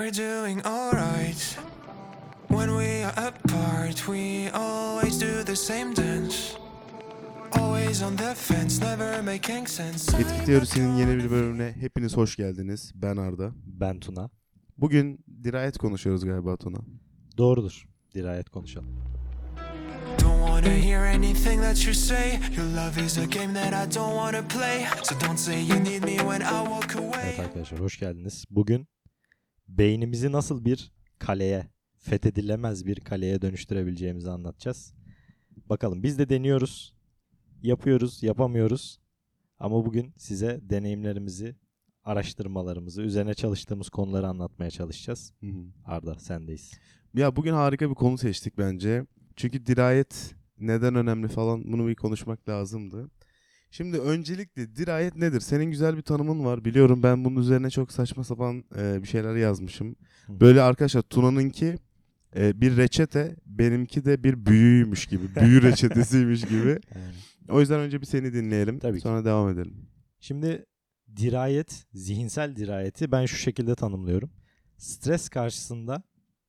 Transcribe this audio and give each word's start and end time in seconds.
We're 0.00 0.10
doing 0.10 0.66
alright. 0.66 1.58
When 2.48 2.70
we 2.70 3.02
are 3.02 3.12
apart, 3.16 4.08
we 4.08 4.48
always 4.48 5.18
do 5.18 5.44
the 5.44 5.56
same 5.56 5.94
dance. 5.94 6.56
Always 7.52 8.02
on 8.02 8.16
the 8.16 8.34
fence, 8.34 8.80
never 8.80 9.22
making 9.22 9.68
sense. 9.68 10.16
Etki 10.18 10.46
Teorisi'nin 10.46 10.96
yeni 10.96 11.16
bir 11.16 11.30
bölümüne 11.30 11.74
hepiniz 11.80 12.16
hoş 12.16 12.36
geldiniz. 12.36 12.92
Ben 12.94 13.16
Arda. 13.16 13.52
Ben 13.66 14.00
Tuna. 14.00 14.30
Bugün 14.78 15.24
dirayet 15.44 15.78
konuşuyoruz 15.78 16.24
galiba 16.24 16.56
Tuna. 16.56 16.78
Doğrudur. 17.38 17.86
Dirayet 18.14 18.50
konuşalım. 18.50 18.90
Don't 20.20 20.46
wanna 20.46 20.76
hear 20.76 21.16
anything 21.16 21.62
that 21.62 21.86
you 21.86 21.94
say. 21.94 22.38
Your 22.56 22.66
love 22.66 23.04
is 23.06 23.18
a 23.18 23.24
game 23.24 23.54
that 23.54 23.88
I 23.88 23.94
don't 23.94 24.14
wanna 24.14 24.48
play. 24.48 24.86
So 25.02 25.14
don't 25.26 25.38
say 25.38 25.62
you 25.62 25.84
need 25.84 26.02
me 26.02 26.16
when 26.16 26.40
I 26.40 26.64
walk 26.64 26.96
away. 26.96 27.28
Evet 27.28 27.40
arkadaşlar 27.40 27.80
hoş 27.80 27.98
geldiniz. 27.98 28.44
Bugün 28.50 28.86
beynimizi 29.78 30.32
nasıl 30.32 30.64
bir 30.64 30.92
kaleye, 31.18 31.66
fethedilemez 31.98 32.86
bir 32.86 33.00
kaleye 33.00 33.42
dönüştürebileceğimizi 33.42 34.30
anlatacağız. 34.30 34.94
Bakalım 35.66 36.02
biz 36.02 36.18
de 36.18 36.28
deniyoruz. 36.28 36.94
Yapıyoruz, 37.62 38.22
yapamıyoruz. 38.22 39.00
Ama 39.58 39.86
bugün 39.86 40.14
size 40.16 40.60
deneyimlerimizi, 40.62 41.56
araştırmalarımızı, 42.04 43.02
üzerine 43.02 43.34
çalıştığımız 43.34 43.88
konuları 43.88 44.28
anlatmaya 44.28 44.70
çalışacağız. 44.70 45.32
Arda 45.84 46.14
sendeyiz. 46.14 46.72
Ya 47.14 47.36
bugün 47.36 47.52
harika 47.52 47.90
bir 47.90 47.94
konu 47.94 48.18
seçtik 48.18 48.58
bence. 48.58 49.06
Çünkü 49.36 49.66
dirayet 49.66 50.34
neden 50.58 50.94
önemli 50.94 51.28
falan 51.28 51.72
bunu 51.72 51.88
bir 51.88 51.94
konuşmak 51.94 52.48
lazımdı. 52.48 53.10
Şimdi 53.70 53.98
öncelikle 53.98 54.76
dirayet 54.76 55.16
nedir? 55.16 55.40
Senin 55.40 55.64
güzel 55.64 55.96
bir 55.96 56.02
tanımın 56.02 56.44
var. 56.44 56.64
Biliyorum 56.64 57.02
ben 57.02 57.24
bunun 57.24 57.40
üzerine 57.40 57.70
çok 57.70 57.92
saçma 57.92 58.24
sapan 58.24 58.64
e, 58.76 59.02
bir 59.02 59.08
şeyler 59.08 59.36
yazmışım. 59.36 59.96
Böyle 60.28 60.62
arkadaşlar 60.62 61.02
Tuna'nınki 61.02 61.76
e, 62.36 62.60
bir 62.60 62.76
reçete, 62.76 63.36
benimki 63.46 64.04
de 64.04 64.24
bir 64.24 64.46
büyüymüş 64.46 65.06
gibi. 65.06 65.34
Büyü 65.40 65.62
reçetesiymiş 65.70 66.40
gibi. 66.40 66.78
O 67.48 67.60
yüzden 67.60 67.80
önce 67.80 68.00
bir 68.00 68.06
seni 68.06 68.32
dinleyelim. 68.32 68.78
Tabii 68.78 68.96
ki. 68.96 69.02
sonra 69.02 69.24
devam 69.24 69.48
edelim. 69.48 69.86
Şimdi 70.20 70.66
dirayet, 71.16 71.86
zihinsel 71.92 72.56
dirayeti 72.56 73.12
ben 73.12 73.26
şu 73.26 73.36
şekilde 73.36 73.74
tanımlıyorum. 73.74 74.30
Stres 74.76 75.28
karşısında 75.28 76.02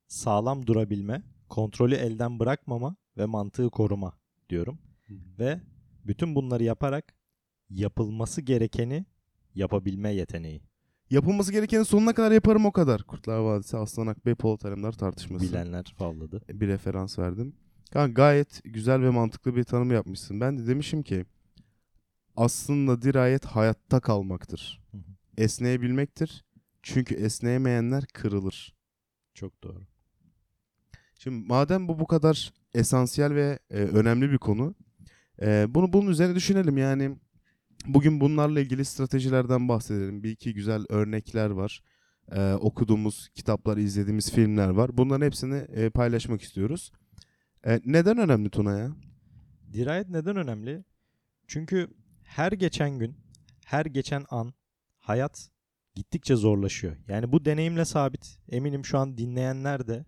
sağlam 0.08 0.67
durabilme, 0.67 1.23
kontrolü 1.50 1.95
elden 1.95 2.39
bırakmama 2.39 2.95
ve 3.17 3.25
mantığı 3.25 3.69
koruma 3.69 4.13
diyorum. 4.50 4.80
Ve 5.39 5.59
bütün 6.05 6.35
bunları 6.35 6.63
yaparak 6.63 7.13
yapılması 7.69 8.41
gerekeni 8.41 9.05
yapabilme 9.55 10.13
yeteneği. 10.13 10.61
Yapılması 11.09 11.52
gerekenin 11.52 11.83
sonuna 11.83 12.13
kadar 12.13 12.31
yaparım 12.31 12.66
o 12.66 12.71
kadar. 12.71 13.03
Kurtlar 13.03 13.39
Vadisi, 13.39 13.77
Aslan 13.77 14.07
Akbey, 14.07 14.35
Polat 14.35 14.66
Alemdar 14.66 14.91
tartışması. 14.91 15.45
Bilenler 15.45 15.94
favladı. 15.97 16.41
bir 16.49 16.67
referans 16.67 17.19
verdim. 17.19 17.53
Kanka 17.91 18.13
gayet 18.13 18.61
güzel 18.63 19.02
ve 19.02 19.09
mantıklı 19.09 19.55
bir 19.55 19.63
tanım 19.63 19.91
yapmışsın. 19.91 20.41
Ben 20.41 20.57
de 20.57 20.67
demişim 20.67 21.03
ki 21.03 21.25
aslında 22.35 23.02
dirayet 23.02 23.45
hayatta 23.45 23.99
kalmaktır. 23.99 24.81
Hı 24.91 24.97
hı. 24.97 25.02
Esneyebilmektir. 25.38 26.45
Çünkü 26.83 27.16
esneyemeyenler 27.16 28.05
kırılır. 28.05 28.75
Çok 29.33 29.63
doğru. 29.63 29.81
Şimdi 31.19 31.47
madem 31.47 31.88
bu 31.88 31.99
bu 31.99 32.07
kadar 32.07 32.53
esansiyel 32.73 33.35
ve 33.35 33.59
e, 33.69 33.75
önemli 33.75 34.31
bir 34.31 34.38
konu, 34.38 34.75
e, 35.42 35.66
bunu 35.70 35.94
bunun 35.94 36.11
üzerine 36.11 36.36
düşünelim. 36.36 36.78
Yani 36.78 37.17
bugün 37.86 38.22
bunlarla 38.22 38.59
ilgili 38.59 38.86
stratejilerden 38.86 39.70
bahsedelim. 39.70 40.23
Bir 40.23 40.31
iki 40.31 40.53
güzel 40.53 40.86
örnekler 40.89 41.50
var. 41.50 41.84
E, 42.31 42.53
okuduğumuz 42.53 43.30
kitaplar, 43.30 43.78
izlediğimiz 43.78 44.31
filmler 44.31 44.69
var. 44.69 44.97
Bunların 44.97 45.25
hepsini 45.25 45.56
e, 45.56 45.89
paylaşmak 45.89 46.42
istiyoruz. 46.42 46.92
E, 47.66 47.81
neden 47.86 48.17
önemli 48.17 48.50
Tuna 48.50 48.78
ya? 48.78 48.92
Dirayet 49.73 50.09
neden 50.09 50.36
önemli? 50.36 50.84
Çünkü 51.47 51.88
her 52.23 52.52
geçen 52.52 53.00
gün, 53.00 53.18
her 53.66 53.85
geçen 53.85 54.25
an 54.29 54.53
hayat 55.00 55.50
gittikçe 55.96 56.35
zorlaşıyor. 56.35 56.97
Yani 57.08 57.31
bu 57.31 57.46
deneyimle 57.46 57.85
sabit. 57.85 58.40
Eminim 58.50 58.85
şu 58.85 58.97
an 58.97 59.18
dinleyenler 59.18 59.88
de 59.88 60.06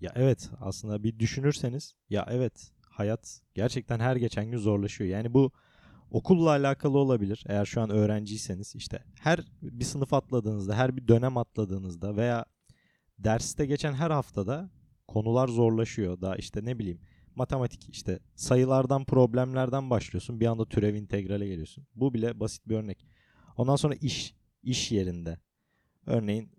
ya 0.00 0.12
evet 0.14 0.50
aslında 0.60 1.02
bir 1.02 1.18
düşünürseniz 1.18 1.94
ya 2.10 2.26
evet 2.30 2.72
hayat 2.98 3.40
gerçekten 3.54 4.00
her 4.00 4.16
geçen 4.16 4.50
gün 4.50 4.58
zorlaşıyor. 4.58 5.10
Yani 5.10 5.34
bu 5.34 5.50
okulla 6.10 6.50
alakalı 6.50 6.98
olabilir. 6.98 7.44
Eğer 7.48 7.64
şu 7.64 7.80
an 7.80 7.90
öğrenciyseniz 7.90 8.76
işte 8.76 9.02
her 9.20 9.40
bir 9.62 9.84
sınıf 9.84 10.12
atladığınızda, 10.12 10.76
her 10.76 10.96
bir 10.96 11.08
dönem 11.08 11.36
atladığınızda 11.36 12.16
veya 12.16 12.44
derste 13.18 13.66
geçen 13.66 13.92
her 13.92 14.10
haftada 14.10 14.70
konular 15.08 15.48
zorlaşıyor. 15.48 16.20
Daha 16.20 16.36
işte 16.36 16.64
ne 16.64 16.78
bileyim 16.78 17.00
matematik 17.34 17.88
işte 17.88 18.18
sayılardan 18.34 19.04
problemlerden 19.04 19.90
başlıyorsun. 19.90 20.40
Bir 20.40 20.46
anda 20.46 20.64
türev 20.64 20.94
integrale 20.94 21.46
geliyorsun. 21.46 21.86
Bu 21.94 22.14
bile 22.14 22.40
basit 22.40 22.68
bir 22.68 22.76
örnek. 22.76 23.06
Ondan 23.56 23.76
sonra 23.76 23.94
iş 23.94 24.34
iş 24.62 24.92
yerinde. 24.92 25.38
Örneğin 26.06 26.50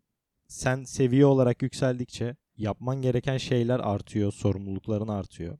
sen 0.47 0.83
seviye 0.83 1.25
olarak 1.25 1.61
yükseldikçe 1.61 2.35
yapman 2.57 3.01
gereken 3.01 3.37
şeyler 3.37 3.79
artıyor, 3.79 4.31
sorumlulukların 4.31 5.07
artıyor. 5.07 5.57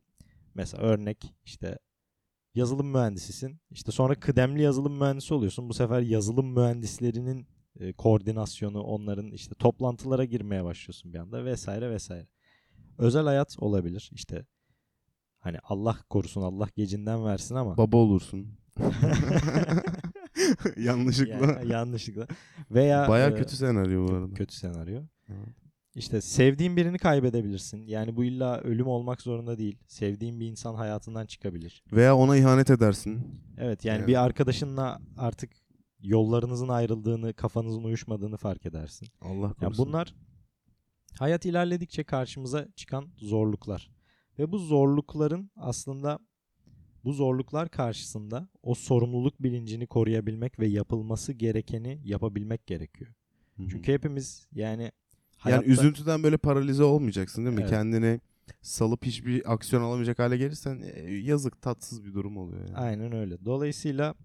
Mesela 0.57 0.84
örnek 0.84 1.34
işte 1.45 1.78
yazılım 2.56 2.88
mühendisisin. 2.91 3.59
İşte 3.72 3.91
sonra 3.91 4.16
kıdemli 4.16 4.62
yazılım 4.62 4.97
mühendisi 4.97 5.34
oluyorsun. 5.34 5.69
Bu 5.69 5.73
sefer 5.73 6.01
yazılım 6.01 6.53
mühendislerinin 6.53 7.47
e, 7.79 7.94
koordinasyonu, 7.94 8.81
onların 8.81 9.31
işte 9.31 9.56
toplantılara 9.56 10.25
girmeye 10.25 10.63
başlıyorsun 10.63 11.13
bir 11.13 11.19
anda 11.19 11.46
vesaire 11.46 11.90
vesaire. 11.90 12.28
Özel 12.97 13.23
hayat 13.23 13.56
olabilir. 13.59 14.09
İşte 14.13 14.46
hani 15.40 15.57
Allah 15.63 15.97
korusun, 16.09 16.41
Allah 16.41 16.67
gecinden 16.75 17.25
versin 17.25 17.56
ama 17.56 17.78
Baba 17.78 17.97
olursun. 17.97 18.47
Yanlışlıkla. 20.78 21.46
Ya- 21.46 21.62
yanlışlıkla. 21.63 22.28
Veya 22.72 23.07
Baya 23.07 23.28
e, 23.28 23.35
kötü 23.35 23.56
senaryo 23.56 24.07
bu 24.07 24.13
arada. 24.13 24.34
kötü 24.34 24.56
senaryo. 24.56 25.01
Evet. 25.29 25.66
İşte 25.97 26.22
sevdiğin 26.22 26.78
birini 26.78 26.97
kaybedebilirsin. 26.97 27.88
Yani 27.88 28.16
bu 28.16 28.24
illa 28.24 28.62
ölüm 28.62 28.88
olmak 28.88 29.22
zorunda 29.22 29.58
değil. 29.58 29.78
Sevdiğin 29.88 30.40
bir 30.40 30.47
insan 30.47 30.75
hayatından 30.75 31.25
çıkabilir. 31.25 31.84
Veya 31.91 32.16
ona 32.16 32.38
ihanet 32.38 32.69
edersin. 32.69 33.41
Evet 33.58 33.85
yani 33.85 33.97
Evet. 33.97 34.08
bir 34.08 34.24
arkadaşınla 34.24 35.02
artık 35.18 35.50
yollarınızın 36.00 36.68
ayrıldığını, 36.68 37.34
kafanızın 37.34 37.84
uyuşmadığını 37.84 38.38
fark 38.38 38.66
edersin. 38.66 39.08
Allah 39.22 39.46
Yani 39.46 39.56
korusun. 39.59 39.85
bunlar 39.88 40.13
hayat 41.19 41.46
ilerledikçe 41.46 42.03
karşımıza 42.03 42.68
çıkan 42.75 43.06
zorluklar. 43.18 43.90
Ve 44.40 44.52
bu 44.52 44.59
zorlukların 44.59 45.52
aslında 45.56 46.19
bu 47.03 47.14
zorluklar 47.14 47.69
karşısında 47.69 48.50
o 48.64 48.75
sorumluluk 48.75 49.44
bilincini 49.44 49.88
koruyabilmek 49.88 50.59
ve 50.59 50.68
yapılması 50.68 51.34
gerekeni 51.34 52.02
yapabilmek 52.03 52.68
gerekiyor. 52.68 53.14
Hı 53.58 53.64
hı. 53.64 53.68
Çünkü 53.69 53.94
hepimiz 53.94 54.47
yani 54.52 54.91
Yani 55.46 55.53
hayatta- 55.56 55.66
üzüntüden 55.72 56.24
böyle 56.24 56.38
paralize 56.38 56.84
olmayacaksın 56.84 57.46
değil 57.46 57.56
mi? 57.56 57.62
Evet. 57.62 57.70
Kendini 57.70 58.22
salıp 58.62 59.06
hiçbir 59.06 59.53
aksiyon 59.53 59.81
alamayacak 59.84 60.20
hale 60.20 60.38
gelirsen 60.38 60.81
e, 60.94 61.12
yazık 61.14 61.62
tatsız 61.62 62.06
bir 62.06 62.14
durum 62.14 62.38
oluyor. 62.38 62.62
Yani. 62.68 62.78
Aynen 62.78 63.12
öyle. 63.12 63.46
Dolayısıyla 63.46 64.16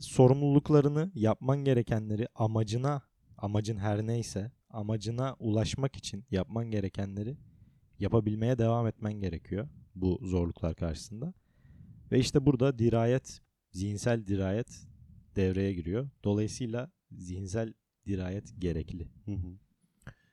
sorumluluklarını, 0.00 1.10
yapman 1.14 1.58
gerekenleri 1.64 2.28
amacına, 2.34 3.02
amacın 3.38 3.76
her 3.76 4.06
neyse, 4.06 4.52
amacına 4.70 5.36
ulaşmak 5.38 5.96
için 5.96 6.24
yapman 6.30 6.70
gerekenleri 6.70 7.36
yapabilmeye 7.98 8.58
devam 8.58 8.86
etmen 8.86 9.12
gerekiyor 9.12 9.68
bu 9.94 10.18
zorluklar 10.22 10.74
karşısında. 10.74 11.34
Ve 12.12 12.18
işte 12.18 12.46
burada 12.46 12.78
dirayet, 12.78 13.40
zihinsel 13.72 14.26
dirayet 14.26 14.86
devreye 15.36 15.72
giriyor. 15.72 16.08
Dolayısıyla 16.24 16.90
zihinsel 17.12 17.74
dirayet 18.06 18.54
gerekli. 18.60 19.08
Hı 19.24 19.32
hı. 19.32 19.58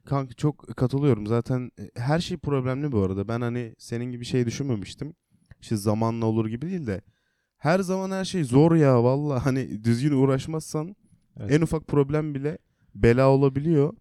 Kanka 0.06 0.34
çok 0.34 0.78
katılıyorum. 0.78 1.28
Zaten 1.28 1.72
e, 1.80 1.90
her 1.96 2.20
şey 2.20 2.38
problemli 2.38 2.92
bu 2.92 3.02
arada. 3.04 3.28
Ben 3.28 3.42
hani 3.42 3.76
senin 3.78 4.12
gibi 4.12 4.26
şey 4.26 4.46
düşünmemiştim. 4.46 5.14
İşte 5.62 5.76
zamanla 5.76 6.26
olur 6.26 6.48
gibi 6.48 6.66
değil 6.70 6.88
de 6.88 7.02
her 7.58 7.80
zaman 7.80 8.12
her 8.12 8.26
şey 8.26 8.44
zor 8.44 8.76
ya 8.76 9.04
valla. 9.04 9.46
Hani 9.46 9.84
düzgün 9.84 10.12
uğraşmazsan 10.12 10.96
Evet. 11.38 11.52
en 11.52 11.62
ufak 11.62 11.88
problem 11.88 12.36
bile 12.36 12.58
bela 12.96 13.30
olabiliyor. 13.30 13.94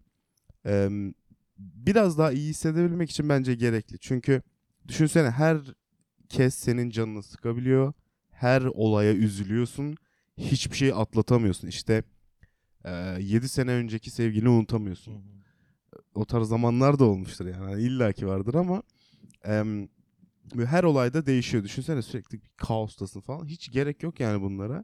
Ee, 0.65 0.89
biraz 1.57 2.17
daha 2.17 2.31
iyi 2.31 2.49
hissedebilmek 2.49 3.09
için 3.09 3.29
bence 3.29 3.55
gerekli. 3.55 3.99
Çünkü 3.99 4.41
düşünsene 4.87 5.29
her 5.29 5.57
kez 6.29 6.53
senin 6.53 6.89
canını 6.89 7.23
sıkabiliyor. 7.23 7.93
Her 8.31 8.61
olaya 8.61 9.13
üzülüyorsun. 9.13 9.95
Hiçbir 10.37 10.75
şey 10.77 10.93
atlatamıyorsun. 10.93 11.67
İşte 11.67 12.03
7 13.19 13.49
sene 13.49 13.71
önceki 13.71 14.11
sevgilini 14.11 14.49
unutamıyorsun 14.49 15.13
o 16.15 16.25
tarz 16.25 16.47
zamanlar 16.47 16.99
da 16.99 17.05
olmuştur 17.05 17.45
yani. 17.45 17.71
yani 17.71 17.83
İlla 17.83 18.13
ki 18.13 18.27
vardır 18.27 18.53
ama 18.53 18.83
böyle 20.55 20.65
her 20.65 20.83
olayda 20.83 21.25
değişiyor. 21.25 21.63
Düşünsene 21.63 22.01
sürekli 22.01 22.41
bir 22.41 22.49
kaostasın 22.57 23.21
falan. 23.21 23.45
Hiç 23.45 23.71
gerek 23.71 24.03
yok 24.03 24.19
yani 24.19 24.41
bunlara. 24.41 24.83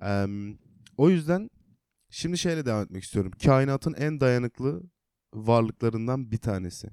Em, 0.00 0.58
o 0.96 1.10
yüzden 1.10 1.50
şimdi 2.10 2.38
şeyle 2.38 2.66
devam 2.66 2.82
etmek 2.82 3.04
istiyorum. 3.04 3.32
Kainatın 3.44 3.94
en 3.94 4.20
dayanıklı 4.20 4.82
varlıklarından 5.34 6.30
bir 6.30 6.38
tanesi. 6.38 6.88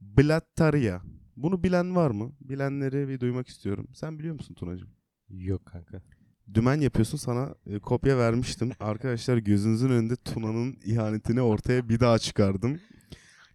Blattaria. 0.00 1.00
Bunu 1.36 1.62
bilen 1.62 1.96
var 1.96 2.10
mı? 2.10 2.32
Bilenleri 2.40 3.08
bir 3.08 3.20
duymak 3.20 3.48
istiyorum. 3.48 3.88
Sen 3.94 4.18
biliyor 4.18 4.34
musun 4.34 4.54
Tunacığım? 4.54 4.90
Yok 5.28 5.66
kanka. 5.66 6.02
Dümen 6.54 6.80
yapıyorsun 6.80 7.18
sana 7.18 7.54
e, 7.66 7.78
kopya 7.78 8.18
vermiştim. 8.18 8.70
Arkadaşlar 8.80 9.36
gözünüzün 9.36 9.88
önünde 9.90 10.16
Tuna'nın 10.16 10.76
ihanetini 10.84 11.40
ortaya 11.42 11.88
bir 11.88 12.00
daha 12.00 12.18
çıkardım. 12.18 12.80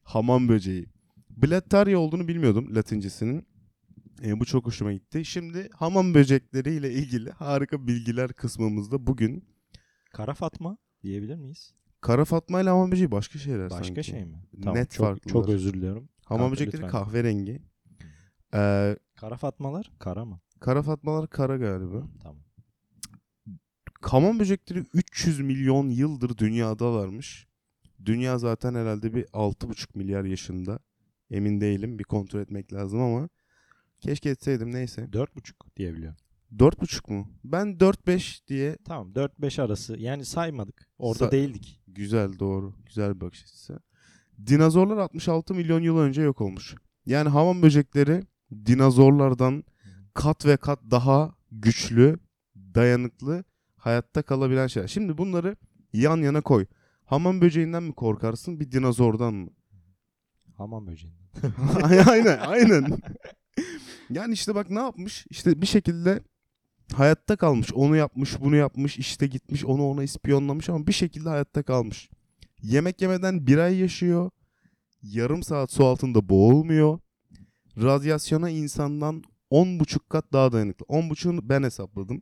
Hamam 0.03 0.49
böceği. 0.49 0.85
Blattaria 1.29 1.99
olduğunu 1.99 2.27
bilmiyordum 2.27 2.75
latincesinin. 2.75 3.47
E, 4.23 4.39
bu 4.39 4.45
çok 4.45 4.65
hoşuma 4.65 4.93
gitti. 4.93 5.25
Şimdi 5.25 5.69
hamam 5.73 6.13
böcekleriyle 6.13 6.91
ilgili 6.93 7.31
harika 7.31 7.87
bilgiler 7.87 8.33
kısmımızda 8.33 9.07
bugün 9.07 9.43
Kara 10.13 10.33
Fatma 10.33 10.77
diyebilir 11.03 11.35
miyiz? 11.35 11.73
Kara 12.01 12.25
Fatma 12.25 12.61
ile 12.61 12.69
hamam 12.69 12.91
böceği 12.91 13.11
başka 13.11 13.39
şeyler 13.39 13.69
Başka 13.69 13.83
sanki. 13.85 14.03
şey 14.03 14.25
mi? 14.25 14.37
Net 14.53 14.91
çok, 14.91 15.05
farklılar. 15.07 15.33
çok 15.33 15.49
özür 15.49 15.73
diliyorum. 15.73 16.09
Hamam 16.25 16.41
Kanka, 16.41 16.51
böcekleri 16.51 16.83
lütfen. 16.83 16.89
kahverengi. 16.91 17.61
Ee, 18.53 18.97
Kara 19.15 19.37
Fatmalar 19.37 19.91
kara 19.99 20.25
mı? 20.25 20.39
kara 20.59 20.81
fatmalar 20.81 21.29
kara 21.29 21.57
galiba. 21.57 22.03
Tamam. 22.23 22.46
Hamam 24.01 24.39
böcekleri 24.39 24.83
300 24.93 25.39
milyon 25.39 25.89
yıldır 25.89 26.37
dünyadalarmış. 26.37 27.47
Dünya 28.05 28.37
zaten 28.37 28.75
herhalde 28.75 29.13
bir 29.15 29.23
6,5 29.23 29.97
milyar 29.97 30.23
yaşında. 30.23 30.79
Emin 31.31 31.61
değilim. 31.61 31.99
Bir 31.99 32.03
kontrol 32.03 32.39
etmek 32.39 32.73
lazım 32.73 33.01
ama 33.01 33.29
keşke 33.99 34.29
etseydim 34.29 34.71
neyse. 34.71 35.13
Dört 35.13 35.35
buçuk 35.35 35.77
diyebiliyorum. 35.77 36.17
4,5 36.57 37.13
mu? 37.13 37.31
Ben 37.43 37.67
4-5 37.67 38.47
diye 38.47 38.77
Tamam 38.85 39.11
4-5 39.11 39.61
arası. 39.61 39.97
Yani 39.97 40.25
saymadık. 40.25 40.87
Orada 40.97 41.25
Sa- 41.25 41.31
değildik. 41.31 41.81
güzel 41.87 42.39
doğru. 42.39 42.73
Güzel 42.85 43.15
bir 43.15 43.21
bakış 43.21 43.43
açısı. 43.43 43.79
Dinozorlar 44.47 44.97
66 44.97 45.53
milyon 45.53 45.81
yıl 45.81 45.97
önce 45.97 46.21
yok 46.21 46.41
olmuş. 46.41 46.75
Yani 47.05 47.29
hamam 47.29 47.61
böcekleri 47.61 48.23
dinozorlardan 48.65 49.63
kat 50.13 50.45
ve 50.45 50.57
kat 50.57 50.79
daha 50.91 51.33
güçlü, 51.51 52.19
dayanıklı, 52.55 53.43
hayatta 53.87 54.21
kalabilen 54.21 54.67
şeyler. 54.67 54.87
Şimdi 54.87 55.17
bunları 55.17 55.55
yan 55.93 56.17
yana 56.17 56.41
koy. 56.41 56.65
Hamam 57.05 57.41
böceğinden 57.41 57.83
mi 57.83 57.93
korkarsın, 57.93 58.59
bir 58.59 58.71
dinozordan 58.71 59.33
mı? 59.33 59.49
Hamam 60.57 60.87
böceği. 60.87 61.13
aynen, 61.83 62.37
aynen. 62.37 62.99
yani 64.09 64.33
işte 64.33 64.55
bak 64.55 64.69
ne 64.69 64.79
yapmış? 64.79 65.25
İşte 65.29 65.61
bir 65.61 65.67
şekilde 65.67 66.23
hayatta 66.93 67.35
kalmış. 67.35 67.73
Onu 67.73 67.95
yapmış, 67.95 68.41
bunu 68.41 68.55
yapmış, 68.55 68.97
işte 68.97 69.27
gitmiş, 69.27 69.65
onu 69.65 69.89
ona 69.89 70.03
ispiyonlamış 70.03 70.69
ama 70.69 70.87
bir 70.87 70.93
şekilde 70.93 71.29
hayatta 71.29 71.63
kalmış. 71.63 72.09
Yemek 72.61 73.01
yemeden 73.01 73.47
bir 73.47 73.57
ay 73.57 73.77
yaşıyor. 73.77 74.29
Yarım 75.01 75.43
saat 75.43 75.71
su 75.71 75.85
altında 75.85 76.29
boğulmuyor. 76.29 76.99
Radyasyona 77.77 78.49
insandan 78.49 79.23
10,5 79.51 79.99
kat 80.09 80.33
daha 80.33 80.51
dayanıklı. 80.51 80.85
10,5'unu 80.85 81.39
ben 81.43 81.63
hesapladım. 81.63 82.21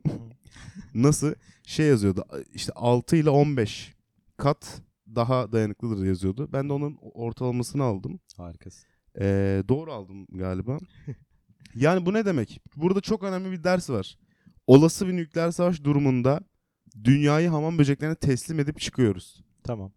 Nasıl? 0.94 1.34
Şey 1.66 1.86
yazıyordu. 1.86 2.24
İşte 2.54 2.72
6 2.72 3.16
ile 3.16 3.30
15 3.30 3.94
kat 4.36 4.80
daha 5.14 5.52
dayanıklıdır 5.52 6.04
yazıyordu. 6.04 6.48
Ben 6.52 6.68
de 6.68 6.72
onun 6.72 6.98
ortalamasını 7.00 7.82
aldım. 7.82 8.20
Harikasın. 8.36 8.84
Ee, 9.20 9.62
doğru 9.68 9.92
aldım 9.92 10.26
galiba. 10.32 10.78
yani 11.74 12.06
bu 12.06 12.14
ne 12.14 12.26
demek? 12.26 12.60
Burada 12.76 13.00
çok 13.00 13.22
önemli 13.22 13.52
bir 13.52 13.64
ders 13.64 13.90
var. 13.90 14.18
Olası 14.66 15.08
bir 15.08 15.16
nükleer 15.16 15.50
savaş 15.50 15.84
durumunda 15.84 16.40
dünyayı 17.04 17.48
hamam 17.48 17.78
böceklerine 17.78 18.14
teslim 18.14 18.60
edip 18.60 18.80
çıkıyoruz. 18.80 19.44
Tamam. 19.64 19.92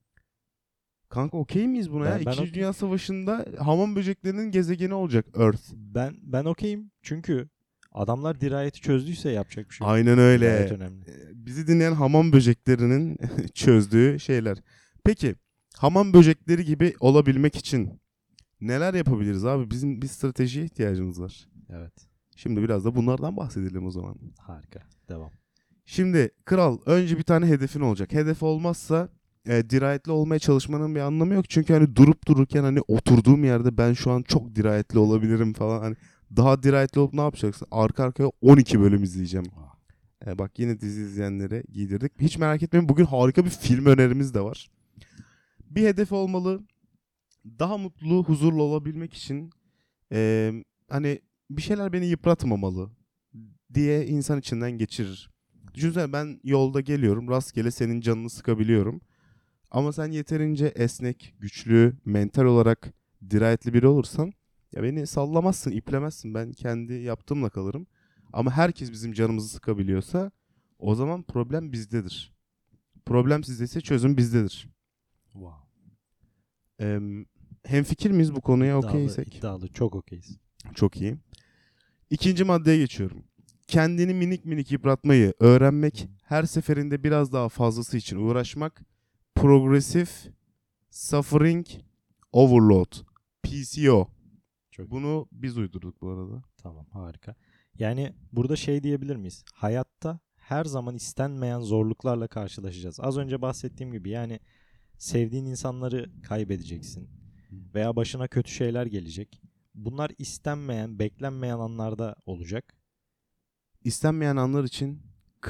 Kanka 1.10 1.38
okey 1.38 1.68
miyiz 1.68 1.92
buna 1.92 2.06
ya? 2.06 2.12
Ben- 2.12 2.26
ben 2.26 2.32
İkinci 2.32 2.42
okey. 2.42 2.54
Dünya 2.54 2.74
Savaşı'nda 2.74 3.46
hamam 3.60 3.96
böceklerinin 3.96 4.52
gezegeni 4.52 4.94
olacak 4.94 5.26
Earth. 5.40 5.64
Ben 5.74 6.16
ben 6.22 6.46
okeyim. 6.46 6.92
Çünkü 7.02 7.50
adamlar 7.92 8.42
dirayeti 8.42 8.82
çözdüyse 8.82 9.30
yapacak 9.32 9.70
bir 9.70 9.76
şey 9.76 9.86
yok. 9.88 9.94
Aynen 9.94 10.18
Dirayet 10.18 10.72
öyle. 10.72 10.74
önemli. 10.74 11.02
Ee, 11.10 11.14
Bizi 11.34 11.68
dinleyen 11.68 11.94
hamam 11.94 12.32
böceklerinin 12.34 13.18
çözdüğü 13.54 14.20
şeyler. 14.20 14.58
Peki 15.06 15.36
hamam 15.78 16.14
böcekleri 16.14 16.66
gibi 16.66 16.94
olabilmek 17.00 17.56
için 17.56 18.02
neler 18.62 18.94
yapabiliriz 18.94 19.46
abi? 19.46 19.72
Bizim 19.72 20.02
bir 20.02 20.08
stratejiye 20.08 20.66
ihtiyacımız 20.66 21.22
var. 21.22 21.48
Evet. 21.70 21.94
Şimdi 22.36 22.62
biraz 22.62 22.86
da 22.86 22.96
bunlardan 22.96 23.38
bahsedelim 23.38 23.86
o 23.88 23.92
zaman. 23.92 24.16
Harika. 24.38 24.80
Devam. 25.10 25.32
Şimdi 25.86 26.30
kral 26.46 26.78
önce 26.86 27.18
bir 27.18 27.24
tane 27.24 27.46
hedefin 27.48 27.82
olacak. 27.82 28.14
Hedef 28.14 28.44
olmazsa 28.44 29.10
e, 29.48 29.70
dirayetli 29.70 30.12
olmaya 30.12 30.40
çalışmanın 30.40 30.96
bir 30.96 31.00
anlamı 31.00 31.34
yok. 31.34 31.50
Çünkü 31.50 31.74
hani 31.74 31.96
durup 31.96 32.28
dururken 32.28 32.64
hani 32.64 32.82
oturduğum 32.88 33.44
yerde 33.44 33.78
ben 33.78 33.94
şu 33.94 34.12
an 34.12 34.22
çok 34.24 34.56
dirayetli 34.56 35.00
olabilirim 35.00 35.54
falan. 35.54 35.80
Hani 35.82 35.96
daha 36.36 36.64
dirayetli 36.64 37.00
olup 37.00 37.14
ne 37.14 37.22
yapacaksın? 37.22 37.68
Arka 37.72 38.04
arkaya 38.04 38.32
12 38.42 38.80
bölüm 38.80 39.04
izleyeceğim. 39.04 39.46
E, 40.28 40.38
bak 40.38 40.60
yine 40.60 40.82
dizi 40.82 41.02
izleyenlere 41.02 41.64
giydirdik. 41.74 42.12
Hiç 42.20 42.38
merak 42.38 42.64
etmeyin 42.64 42.90
bugün 42.90 43.06
harika 43.06 43.46
bir 43.46 43.50
film 43.50 43.86
önerimiz 43.86 44.34
de 44.34 44.42
var. 44.42 44.70
Bir 45.70 45.84
hedef 45.84 46.12
olmalı. 46.12 46.62
Daha 47.60 47.78
mutlu, 47.78 48.24
huzurlu 48.24 48.64
olabilmek 48.64 49.14
için 49.14 49.50
e, 50.12 50.52
hani 50.90 51.20
bir 51.50 51.62
şeyler 51.62 51.94
beni 51.94 52.06
yıpratmamalı 52.06 52.90
diye 53.74 54.08
insan 54.08 54.40
içinden 54.40 54.72
geçirir. 54.72 55.30
Düşünsene 55.74 56.14
ben 56.14 56.40
yolda 56.44 56.82
geliyorum 56.82 57.30
rastgele 57.30 57.72
senin 57.72 58.02
canını 58.02 58.30
sıkabiliyorum. 58.30 59.02
Ama 59.72 59.94
sen 59.94 60.12
yeterince 60.12 60.66
esnek, 60.66 61.36
güçlü, 61.40 61.98
mental 62.06 62.46
olarak 62.46 62.94
dirayetli 63.30 63.74
biri 63.74 63.88
olursan 63.88 64.34
ya 64.72 64.84
beni 64.84 65.08
sallamazsın, 65.08 65.72
iplemezsin. 65.72 66.34
Ben 66.34 66.52
kendi 66.52 66.94
yaptığımla 66.94 67.50
kalırım. 67.50 67.88
Ama 68.34 68.52
herkes 68.52 68.92
bizim 68.92 69.14
canımızı 69.14 69.50
sıkabiliyorsa 69.50 70.32
o 70.80 70.96
zaman 70.96 71.24
problem 71.24 71.72
bizdedir. 71.72 72.34
Problem 73.06 73.44
sizdeyse 73.44 73.82
çözüm 73.82 74.18
bizdedir. 74.18 74.70
Wow. 75.34 75.70
Ee, 76.82 77.00
hem 77.66 77.84
fikir 77.84 78.12
miyiz 78.12 78.36
bu 78.36 78.42
konuya 78.42 78.78
okeysek? 78.80 79.36
iddialı. 79.36 79.68
Çok 79.68 79.96
okeyiz. 79.96 80.38
Çok 80.76 81.02
iyi. 81.02 81.18
İkinci 82.10 82.44
maddeye 82.44 82.78
geçiyorum. 82.78 83.24
Kendini 83.68 84.14
minik 84.14 84.46
minik 84.46 84.72
yıpratmayı 84.72 85.34
öğrenmek, 85.40 86.10
her 86.24 86.44
seferinde 86.44 87.04
biraz 87.04 87.34
daha 87.34 87.50
fazlası 87.50 87.98
için 87.98 88.18
uğraşmak, 88.18 88.82
progressive 89.36 90.10
suffering 90.90 91.68
overload, 92.32 92.92
PCO. 93.44 94.08
Çok 94.80 94.92
Bunu 94.92 95.28
biz 95.32 95.58
uydurduk 95.58 96.02
bu 96.02 96.10
arada. 96.10 96.44
Tamam 96.58 96.86
harika. 96.92 97.36
Yani 97.80 98.14
burada 98.32 98.56
şey 98.56 98.84
diyebilir 98.84 99.16
miyiz? 99.16 99.44
Hayatta 99.54 100.20
her 100.36 100.66
zaman 100.66 100.96
istenmeyen 100.96 101.60
zorluklarla 101.60 102.28
karşılaşacağız. 102.28 103.00
Az 103.00 103.18
önce 103.18 103.42
bahsettiğim 103.42 103.92
gibi 103.92 104.10
yani 104.10 104.40
sevdiğin 104.98 105.46
insanları 105.46 106.12
kaybedeceksin 106.24 107.10
veya 107.52 107.96
başına 107.96 108.28
kötü 108.28 108.52
şeyler 108.52 108.86
gelecek. 108.86 109.42
Bunlar 109.76 110.12
istenmeyen, 110.18 111.00
beklenmeyen 111.00 111.60
anlarda 111.60 112.16
olacak. 112.26 112.76
İstenmeyen 113.84 114.36
anlar 114.36 114.64
için 114.64 115.02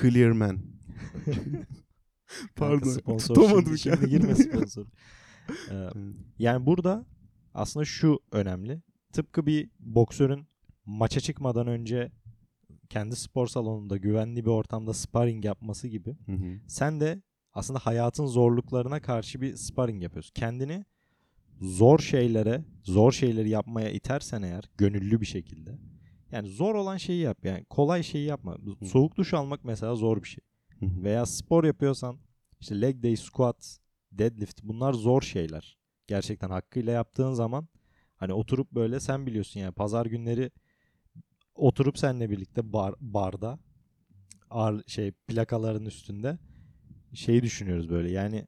Clear 0.01 0.31
Man. 0.31 0.59
Kanka 1.25 1.65
Pardon, 2.55 2.89
sponsor 2.89 3.35
tutamadım 3.35 3.77
şimdi, 3.77 3.97
şimdi 3.97 4.09
girme 4.09 4.35
sponsor. 4.35 4.85
Ee, 5.71 5.89
yani 6.39 6.65
burada 6.65 7.05
aslında 7.53 7.85
şu 7.85 8.19
önemli. 8.31 8.81
Tıpkı 9.13 9.45
bir 9.45 9.69
boksörün 9.79 10.47
maça 10.85 11.19
çıkmadan 11.19 11.67
önce 11.67 12.11
kendi 12.89 13.15
spor 13.15 13.47
salonunda 13.47 13.97
güvenli 13.97 14.45
bir 14.45 14.49
ortamda 14.49 14.93
sparring 14.93 15.45
yapması 15.45 15.87
gibi 15.87 16.17
Hı 16.25 16.31
hı. 16.31 16.59
sen 16.67 16.99
de 16.99 17.21
aslında 17.53 17.79
hayatın 17.79 18.25
zorluklarına 18.25 19.01
karşı 19.01 19.41
bir 19.41 19.55
sparring 19.55 20.03
yapıyorsun. 20.03 20.31
Kendini 20.33 20.85
zor 21.61 21.99
şeylere, 21.99 22.63
zor 22.83 23.11
şeyleri 23.11 23.49
yapmaya 23.49 23.89
itersen 23.89 24.41
eğer 24.41 24.63
gönüllü 24.77 25.21
bir 25.21 25.25
şekilde. 25.25 25.77
Yani 26.31 26.47
zor 26.47 26.75
olan 26.75 26.97
şeyi 26.97 27.21
yap. 27.21 27.45
Yani 27.45 27.65
kolay 27.65 28.03
şeyi 28.03 28.25
yapma. 28.25 28.57
Soğuk 28.85 29.17
duş 29.17 29.33
almak 29.33 29.65
mesela 29.65 29.95
zor 29.95 30.23
bir 30.23 30.27
şey. 30.27 30.43
Hı 30.79 30.85
hı. 30.85 31.03
Veya 31.03 31.25
spor 31.25 31.63
yapıyorsan 31.63 32.17
işte 32.59 32.81
leg 32.81 33.03
day, 33.03 33.15
squat, 33.15 33.79
deadlift 34.11 34.63
bunlar 34.63 34.93
zor 34.93 35.21
şeyler. 35.21 35.77
Gerçekten 36.07 36.49
hakkıyla 36.49 36.91
yaptığın 36.91 37.33
zaman 37.33 37.67
hani 38.19 38.33
oturup 38.33 38.71
böyle 38.71 38.99
sen 38.99 39.25
biliyorsun 39.25 39.59
yani 39.59 39.71
pazar 39.71 40.05
günleri 40.05 40.51
oturup 41.55 41.97
seninle 41.97 42.29
birlikte 42.29 42.73
bar, 42.73 42.95
barda 43.01 43.59
ağır 44.49 44.83
şey 44.87 45.11
plakaların 45.11 45.85
üstünde 45.85 46.37
şeyi 47.13 47.41
düşünüyoruz 47.43 47.89
böyle 47.89 48.11
yani 48.11 48.47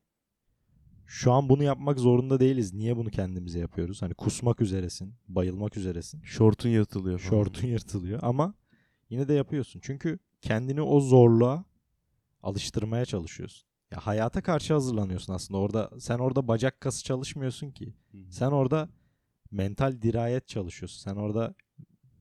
şu 1.06 1.32
an 1.32 1.50
bunu 1.50 1.63
yapmak 1.63 2.00
zorunda 2.00 2.40
değiliz. 2.40 2.74
Niye 2.74 2.98
bunu 2.98 3.10
kendimize 3.10 3.60
yapıyoruz? 3.60 4.01
Hani 4.01 4.13
kusmak 4.13 4.62
üzeresin, 4.62 5.16
bayılmak 5.28 5.78
üzeresin. 5.78 6.22
Şortun 6.24 6.70
yırtılıyor 6.70 7.20
falan. 7.20 7.30
Şortun 7.30 7.68
yırtılıyor 7.68 8.20
ama 8.24 8.54
yine 9.10 9.28
de 9.28 9.34
yapıyorsun. 9.34 9.80
Çünkü 9.84 10.20
kendini 10.42 10.82
o 10.82 11.00
zorluğa 11.00 11.66
alıştırmaya 12.44 13.06
çalışıyorsun. 13.06 13.68
Ya 13.92 14.00
hayata 14.00 14.42
karşı 14.42 14.74
hazırlanıyorsun 14.74 15.34
aslında. 15.34 15.60
Orada 15.60 15.92
sen 16.00 16.20
orada 16.20 16.48
bacak 16.48 16.82
kası 16.82 17.04
çalışmıyorsun 17.04 17.72
ki. 17.72 17.94
Sen 18.30 18.51
orada 18.51 18.90
mental 19.51 20.01
dirayet 20.01 20.48
çalışıyorsun. 20.48 21.00
Sen 21.12 21.15
orada 21.15 21.53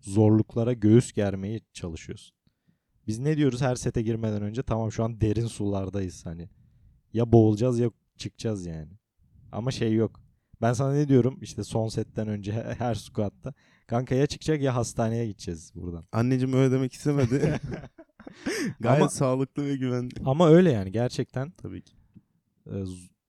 zorluklara 0.00 0.72
göğüs 0.72 1.12
germeyi 1.12 1.60
çalışıyorsun. 1.72 2.36
Biz 3.06 3.18
ne 3.18 3.36
diyoruz 3.36 3.60
her 3.62 3.76
sete 3.76 4.02
girmeden 4.02 4.42
önce? 4.42 4.62
Tamam 4.62 4.92
şu 4.92 5.04
an 5.04 5.20
derin 5.20 5.46
sulardayız 5.46 6.26
hani. 6.26 6.48
Ya 7.12 7.32
boğulacağız 7.32 7.78
ya 7.78 7.90
çıkacağız 8.16 8.66
yani. 8.66 8.92
Ama 9.52 9.70
şey 9.70 9.94
yok. 9.94 10.20
Ben 10.62 10.72
sana 10.72 10.92
ne 10.92 11.08
diyorum 11.08 11.38
işte 11.42 11.64
son 11.64 11.88
setten 11.88 12.28
önce 12.28 12.52
he- 12.52 12.74
her 12.78 12.94
squat'ta. 12.94 13.54
Kanka 13.86 14.14
ya 14.14 14.26
çıkacak 14.26 14.60
ya 14.62 14.74
hastaneye 14.76 15.26
gideceğiz 15.26 15.72
buradan. 15.74 16.04
Anneciğim 16.12 16.54
öyle 16.54 16.72
demek 16.74 16.92
istemedi. 16.92 17.60
Gayet 18.80 19.00
Ama- 19.02 19.08
sağlıklı 19.08 19.64
ve 19.66 19.76
güvenli. 19.76 20.10
Ama 20.24 20.48
öyle 20.48 20.72
yani 20.72 20.92
gerçekten 20.92 21.50
Tabii 21.50 21.82
ki. 21.82 21.92
e, 22.66 22.74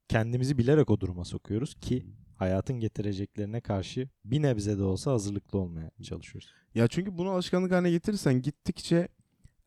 kendimizi 0.07 0.57
bilerek 0.57 0.89
o 0.89 0.99
duruma 0.99 1.25
sokuyoruz 1.25 1.75
ki 1.75 2.05
hayatın 2.41 2.79
getireceklerine 2.79 3.61
karşı 3.61 4.09
bir 4.25 4.41
nebze 4.41 4.77
de 4.77 4.83
olsa 4.83 5.11
hazırlıklı 5.11 5.59
olmaya 5.59 5.91
çalışıyoruz. 6.03 6.49
Ya 6.75 6.87
çünkü 6.87 7.17
bunu 7.17 7.29
alışkanlık 7.29 7.71
haline 7.71 7.91
getirirsen 7.91 8.41
gittikçe 8.41 9.07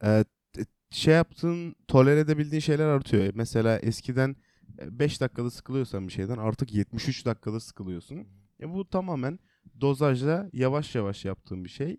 e, 0.04 0.24
şey 0.90 1.14
yaptığın, 1.14 1.76
tolere 1.88 2.20
edebildiğin 2.20 2.60
şeyler 2.60 2.86
artıyor. 2.86 3.30
Mesela 3.34 3.78
eskiden 3.78 4.36
5 4.68 5.20
dakikada 5.20 5.50
sıkılıyorsan 5.50 6.08
bir 6.08 6.12
şeyden 6.12 6.38
artık 6.38 6.74
73 6.74 7.26
dakikada 7.26 7.60
sıkılıyorsun. 7.60 8.26
E 8.60 8.74
bu 8.74 8.90
tamamen 8.90 9.38
dozajla 9.80 10.50
yavaş 10.52 10.94
yavaş 10.94 11.24
yaptığın 11.24 11.64
bir 11.64 11.70
şey. 11.70 11.98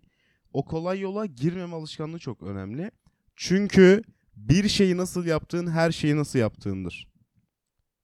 O 0.52 0.64
kolay 0.64 1.00
yola 1.00 1.26
girmeme 1.26 1.76
alışkanlığı 1.76 2.18
çok 2.18 2.42
önemli. 2.42 2.90
Çünkü 3.36 4.02
bir 4.36 4.68
şeyi 4.68 4.96
nasıl 4.96 5.26
yaptığın 5.26 5.66
her 5.66 5.92
şeyi 5.92 6.16
nasıl 6.16 6.38
yaptığındır. 6.38 7.08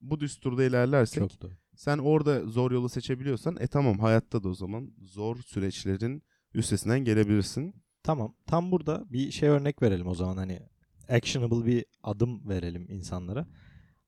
Bu 0.00 0.20
düsturda 0.20 0.64
ilerlersek 0.64 1.30
Çok 1.30 1.42
doğru. 1.42 1.62
Sen 1.84 1.98
orada 1.98 2.46
zor 2.46 2.70
yolu 2.70 2.88
seçebiliyorsan 2.88 3.56
e 3.60 3.66
tamam 3.66 3.98
hayatta 3.98 4.42
da 4.42 4.48
o 4.48 4.54
zaman 4.54 4.90
zor 5.00 5.36
süreçlerin 5.36 6.22
üstesinden 6.54 7.00
gelebilirsin. 7.04 7.74
Tamam. 8.02 8.34
Tam 8.46 8.72
burada 8.72 9.04
bir 9.12 9.30
şey 9.30 9.48
örnek 9.48 9.82
verelim 9.82 10.06
o 10.06 10.14
zaman 10.14 10.36
hani 10.36 10.60
actionable 11.08 11.66
bir 11.66 11.84
adım 12.02 12.48
verelim 12.48 12.86
insanlara. 12.90 13.46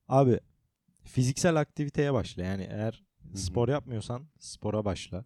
Abi 0.09 0.41
fiziksel 1.03 1.57
aktiviteye 1.57 2.13
başla. 2.13 2.45
Yani 2.45 2.69
eğer 2.71 3.05
spor 3.35 3.69
yapmıyorsan 3.69 4.23
spora 4.39 4.85
başla. 4.85 5.25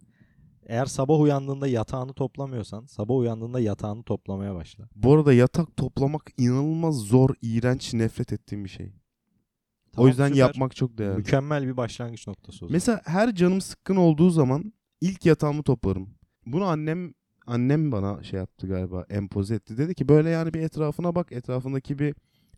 Eğer 0.67 0.87
sabah 0.87 1.21
uyandığında 1.21 1.67
yatağını 1.67 2.13
toplamıyorsan 2.13 2.87
sabah 2.87 3.17
uyandığında 3.17 3.61
yatağını 3.61 4.03
toplamaya 4.03 4.55
başla. 4.55 4.89
Bu 4.97 5.15
arada 5.15 5.33
yatak 5.33 5.77
toplamak 5.77 6.23
inanılmaz 6.39 6.97
zor, 6.97 7.31
iğrenç, 7.43 7.95
nefret 7.95 8.33
ettiğim 8.33 8.65
bir 8.65 8.71
şey. 8.71 8.93
O 9.99 10.09
yüzden 10.09 10.29
süper. 10.29 10.39
yapmak 10.39 10.77
çok 10.77 10.99
değerli. 10.99 11.17
mükemmel 11.17 11.67
bir 11.67 11.77
başlangıç 11.77 12.27
noktası 12.27 12.57
o 12.57 12.59
zaman. 12.59 12.73
Mesela 12.73 13.01
her 13.05 13.35
canım 13.35 13.61
sıkkın 13.61 13.97
olduğu 13.97 14.31
zaman 14.31 14.73
ilk 15.01 15.27
yatağımı 15.27 15.63
toplarım. 15.63 16.09
Bunu 16.47 16.65
annem 16.65 17.15
annem 17.47 17.93
bana 17.93 18.23
şey 18.23 18.39
yaptı 18.39 18.69
galiba 18.69 19.07
empoze 19.11 19.55
etti. 19.55 19.79
Dedi 19.79 19.95
ki 19.95 20.09
böyle 20.09 20.31
yani 20.31 20.55
bir 20.55 20.61
etrafına 20.61 21.15
bak, 21.15 21.33
etrafındaki 21.33 21.99
bir 21.99 22.15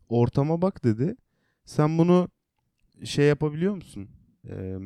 ortama 0.09 0.63
bak 0.63 0.85
dedi. 0.85 1.17
Sen 1.65 1.99
bunu 1.99 2.29
şey 3.05 3.27
yapabiliyor 3.27 3.75
musun? 3.75 4.09
Ee, 4.49 4.79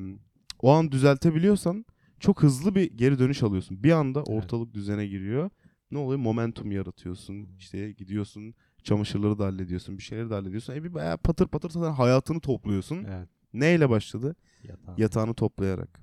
o 0.63 0.71
an 0.71 0.93
düzeltebiliyorsan 0.93 1.85
çok 2.21 2.43
hızlı 2.43 2.75
bir 2.75 2.93
geri 2.93 3.19
dönüş 3.19 3.43
alıyorsun. 3.43 3.83
Bir 3.83 3.93
anda 3.93 4.23
ortalık 4.23 4.75
düzene 4.75 5.07
giriyor. 5.07 5.51
Ne 5.91 5.99
oluyor? 5.99 6.21
Momentum 6.21 6.73
yaratıyorsun. 6.73 7.49
İşte 7.59 7.93
gidiyorsun, 7.93 8.55
çamaşırları 8.85 9.39
da 9.39 9.47
hallediyorsun, 9.47 9.99
bir 9.99 10.03
şeyleri 10.03 10.31
de 10.31 10.35
hallediyorsun. 10.35 10.73
E 10.75 10.85
bir 10.85 10.95
bayağı 10.95 11.19
patır 11.19 11.49
patır 11.49 11.71
zaten 11.71 11.93
hayatını 11.93 12.41
topluyorsun. 12.41 13.05
Evet. 13.05 13.29
Neyle 13.53 13.91
başladı? 13.91 14.37
Yatağın. 14.63 14.97
Yatağını 14.97 15.35
toplayarak. 15.35 16.01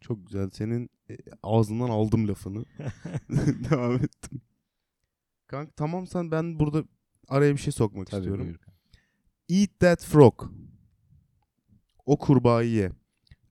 Çok 0.00 0.26
güzel. 0.26 0.50
Senin 0.50 0.90
e, 1.10 1.16
ağzından 1.42 1.88
aldım 1.88 2.28
lafını. 2.28 2.64
Devam 3.70 3.94
ettim. 3.94 4.40
Kanka 5.46 5.72
tamam 5.76 6.06
sen 6.06 6.30
ben 6.30 6.58
burada 6.58 6.84
araya 7.28 7.52
bir 7.52 7.60
şey 7.60 7.72
sokmak 7.72 8.06
Tabii 8.06 8.20
istiyorum. 8.20 8.44
buyur. 8.44 8.58
Eat 9.48 9.80
That 9.80 10.04
Frog. 10.04 10.50
O 12.06 12.18
kurbağayı 12.18 12.70
ye. 12.70 12.92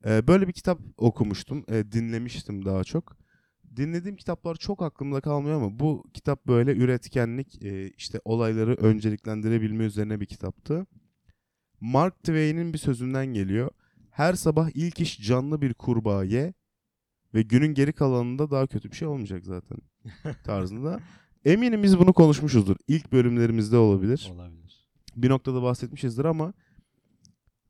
Ee, 0.06 0.27
böyle 0.27 0.48
bir 0.48 0.54
kitap 0.54 0.80
okumuştum. 0.98 1.65
Ee, 1.70 1.92
dinlemiştim 1.92 2.65
daha 2.65 2.84
çok. 2.84 3.18
Dinlediğim 3.75 4.15
kitaplar 4.15 4.55
çok 4.55 4.82
aklımda 4.82 5.22
kalmıyor 5.22 5.55
ama 5.62 5.79
bu 5.79 6.03
kitap 6.13 6.48
böyle 6.48 6.72
üretkenlik, 6.75 7.63
e, 7.63 7.89
işte 7.89 8.20
olayları 8.25 8.74
önceliklendirebilme 8.75 9.84
üzerine 9.84 10.20
bir 10.20 10.25
kitaptı. 10.25 10.86
Mark 11.82 12.20
Twain'in 12.20 12.74
bir 12.74 12.77
sözünden 12.77 13.25
geliyor. 13.25 13.70
Her 14.12 14.34
sabah 14.34 14.70
ilk 14.74 15.00
iş 15.00 15.22
canlı 15.22 15.62
bir 15.62 15.74
kurbağa 15.74 16.24
ye 16.24 16.53
ve 17.34 17.41
günün 17.41 17.74
geri 17.74 17.94
kalanında 17.94 18.51
daha 18.51 18.67
kötü 18.67 18.91
bir 18.91 18.96
şey 18.96 19.08
olmayacak 19.08 19.46
zaten 19.46 19.77
tarzında. 20.44 21.00
Eminim 21.46 21.84
biz 21.84 22.00
bunu 22.00 22.13
konuşmuşuzdur. 22.13 22.75
İlk 22.88 23.12
bölümlerimizde 23.12 23.77
olabilir 23.77 24.32
Olabilir. 24.34 24.88
bir 25.15 25.29
noktada 25.29 25.62
bahsetmişizdir 25.63 26.25
ama 26.25 26.53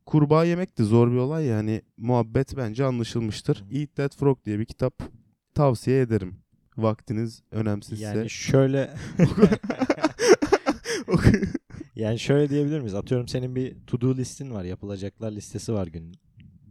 kurbağa 0.06 0.46
yemek 0.46 0.78
de 0.78 0.84
zor 0.84 1.12
bir 1.12 1.18
olay 1.18 1.46
yani 1.46 1.82
muhabbet 1.98 2.58
bence 2.58 2.86
anlaşılmıştır. 2.86 3.66
Hı. 3.70 3.78
Eat 3.78 3.96
That 3.96 4.16
Frog 4.16 4.46
diye 4.46 4.60
bir 4.60 4.66
kitap 4.66 5.04
tavsiye 5.56 6.02
ederim. 6.02 6.36
Vaktiniz 6.78 7.44
önemsizse. 7.52 8.06
Yani 8.06 8.30
şöyle 8.30 8.94
yani 11.96 12.20
şöyle 12.20 12.50
diyebilir 12.50 12.80
miyiz? 12.80 12.96
Atıyorum 12.96 13.28
senin 13.28 13.56
bir 13.56 13.76
to 13.88 14.02
do 14.02 14.16
listin 14.16 14.52
var, 14.52 14.64
yapılacaklar 14.64 15.32
listesi 15.32 15.74
var 15.74 15.88
gün 15.88 16.16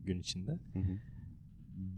gün 0.04 0.20
içinde. 0.20 0.50
Hı 0.50 0.78
hı. 0.78 0.98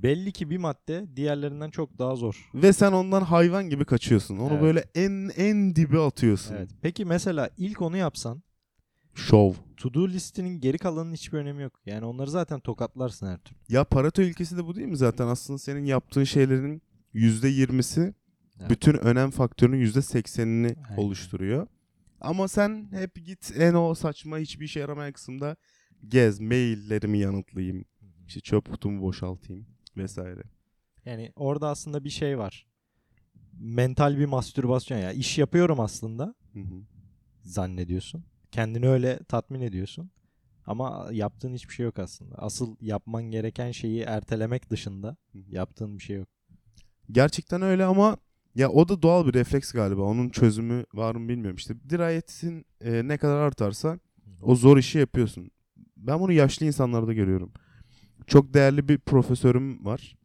Belli 0.02 0.32
ki 0.32 0.50
bir 0.50 0.58
madde 0.58 1.06
diğerlerinden 1.16 1.70
çok 1.70 1.98
daha 1.98 2.16
zor. 2.16 2.50
Ve 2.54 2.72
sen 2.72 2.92
ondan 2.92 3.22
hayvan 3.22 3.70
gibi 3.70 3.84
kaçıyorsun. 3.84 4.38
Onu 4.38 4.52
Evet. 4.52 4.62
böyle 4.62 4.84
en 4.94 5.30
en 5.36 5.76
dibe 5.76 5.98
atıyorsun. 5.98 6.54
Evet. 6.54 6.70
Peki 6.82 7.04
mesela 7.04 7.50
ilk 7.56 7.82
onu 7.82 7.96
yapsan 7.96 8.42
Şov. 9.16 9.52
to 9.76 9.94
do 9.94 10.08
listinin 10.08 10.60
geri 10.60 10.78
kalanının 10.78 11.12
hiçbir 11.14 11.38
önemi 11.38 11.62
yok. 11.62 11.72
Yani 11.86 12.04
onları 12.04 12.30
zaten 12.30 12.60
tokatlarsın 12.60 13.26
her 13.26 13.38
türlü. 13.38 13.58
Ya 13.68 13.84
Pareto 13.84 14.22
ilkesi 14.22 14.56
de 14.56 14.64
bu 14.66 14.74
değil 14.74 14.86
mi 14.88 14.96
zaten? 14.96 15.26
Aslında 15.26 15.58
senin 15.58 15.84
yaptığın 15.84 16.24
şeylerin 16.24 16.82
%20'si 17.14 18.14
Evet. 18.60 18.70
bütün 18.70 18.94
önem 18.94 19.30
faktörünün 19.30 19.84
%80'ini 19.86 20.76
Aynen. 20.88 20.96
oluşturuyor. 21.02 21.66
Ama 22.20 22.48
sen 22.48 22.88
hep 22.92 23.14
git 23.26 23.52
en 23.56 23.74
o 23.74 23.94
saçma 23.94 24.38
hiçbir 24.38 24.64
işe 24.64 24.80
yaramayan 24.80 25.12
kısımda 25.12 25.56
gez, 26.08 26.40
maillerimi 26.40 27.18
yanıtlayayım, 27.18 27.84
işte 28.26 28.40
çöp 28.40 28.70
kutumu 28.70 29.02
boşaltayım 29.02 29.66
vesaire. 29.96 30.42
Yani 31.04 31.32
orada 31.36 31.68
aslında 31.68 32.04
bir 32.04 32.10
şey 32.10 32.38
var. 32.38 32.66
Mental 33.58 34.18
bir 34.18 34.24
mastürbasyon 34.26 34.98
ya. 34.98 35.12
İş 35.12 35.38
yapıyorum 35.38 35.80
aslında 35.80 36.34
Hı 36.52 36.60
hı. 36.60 36.82
zannediyorsun. 37.42 38.24
Kendini 38.56 38.88
öyle 38.88 39.18
tatmin 39.28 39.60
ediyorsun. 39.60 40.10
Ama 40.66 41.08
yaptığın 41.12 41.54
hiçbir 41.54 41.74
şey 41.74 41.84
yok 41.84 41.98
aslında. 41.98 42.34
Asıl 42.34 42.76
yapman 42.80 43.22
gereken 43.22 43.70
şeyi 43.70 44.00
ertelemek 44.02 44.70
dışında 44.70 45.16
yaptığın 45.48 45.98
bir 45.98 46.02
şey 46.02 46.16
yok. 46.16 46.28
Gerçekten 47.10 47.62
öyle 47.62 47.84
ama 47.84 48.16
ya 48.54 48.70
o 48.70 48.88
da 48.88 49.02
doğal 49.02 49.26
bir 49.26 49.34
refleks 49.34 49.72
galiba. 49.72 50.02
Onun 50.02 50.28
çözümü 50.28 50.84
var 50.94 51.14
mı 51.14 51.28
bilmiyorum. 51.28 51.56
İşte 51.56 51.74
dirayetin 51.90 52.66
e, 52.80 53.08
ne 53.08 53.18
kadar 53.18 53.36
artarsa 53.36 53.98
o 54.42 54.54
zor 54.54 54.78
işi 54.78 54.98
yapıyorsun. 54.98 55.50
Ben 55.96 56.20
bunu 56.20 56.32
yaşlı 56.32 56.66
insanlarda 56.66 57.12
görüyorum. 57.12 57.52
Çok 58.26 58.54
değerli 58.54 58.88
bir 58.88 58.98
profesörüm 58.98 59.84
var. 59.84 60.16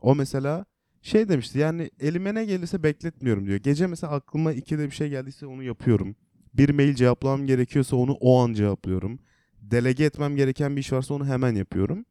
O 0.00 0.14
mesela 0.14 0.64
şey 1.02 1.28
demişti 1.28 1.58
yani 1.58 1.90
elime 2.00 2.34
ne 2.34 2.44
gelirse 2.44 2.82
bekletmiyorum 2.82 3.46
diyor. 3.46 3.58
Gece 3.58 3.86
mesela 3.86 4.12
aklıma 4.12 4.52
ikide 4.52 4.86
bir 4.86 4.94
şey 4.94 5.08
geldiyse 5.08 5.46
onu 5.46 5.62
yapıyorum. 5.62 6.16
Bir 6.58 6.70
mail 6.70 6.94
cevaplamam 6.94 7.46
gerekiyorsa 7.46 7.96
onu 7.96 8.12
o 8.12 8.38
an 8.38 8.52
cevaplıyorum. 8.52 9.18
Delege 9.60 10.04
etmem 10.04 10.36
gereken 10.36 10.76
bir 10.76 10.80
iş 10.80 10.92
varsa 10.92 11.14
onu 11.14 11.26
hemen 11.26 11.54
yapıyorum. 11.54 12.04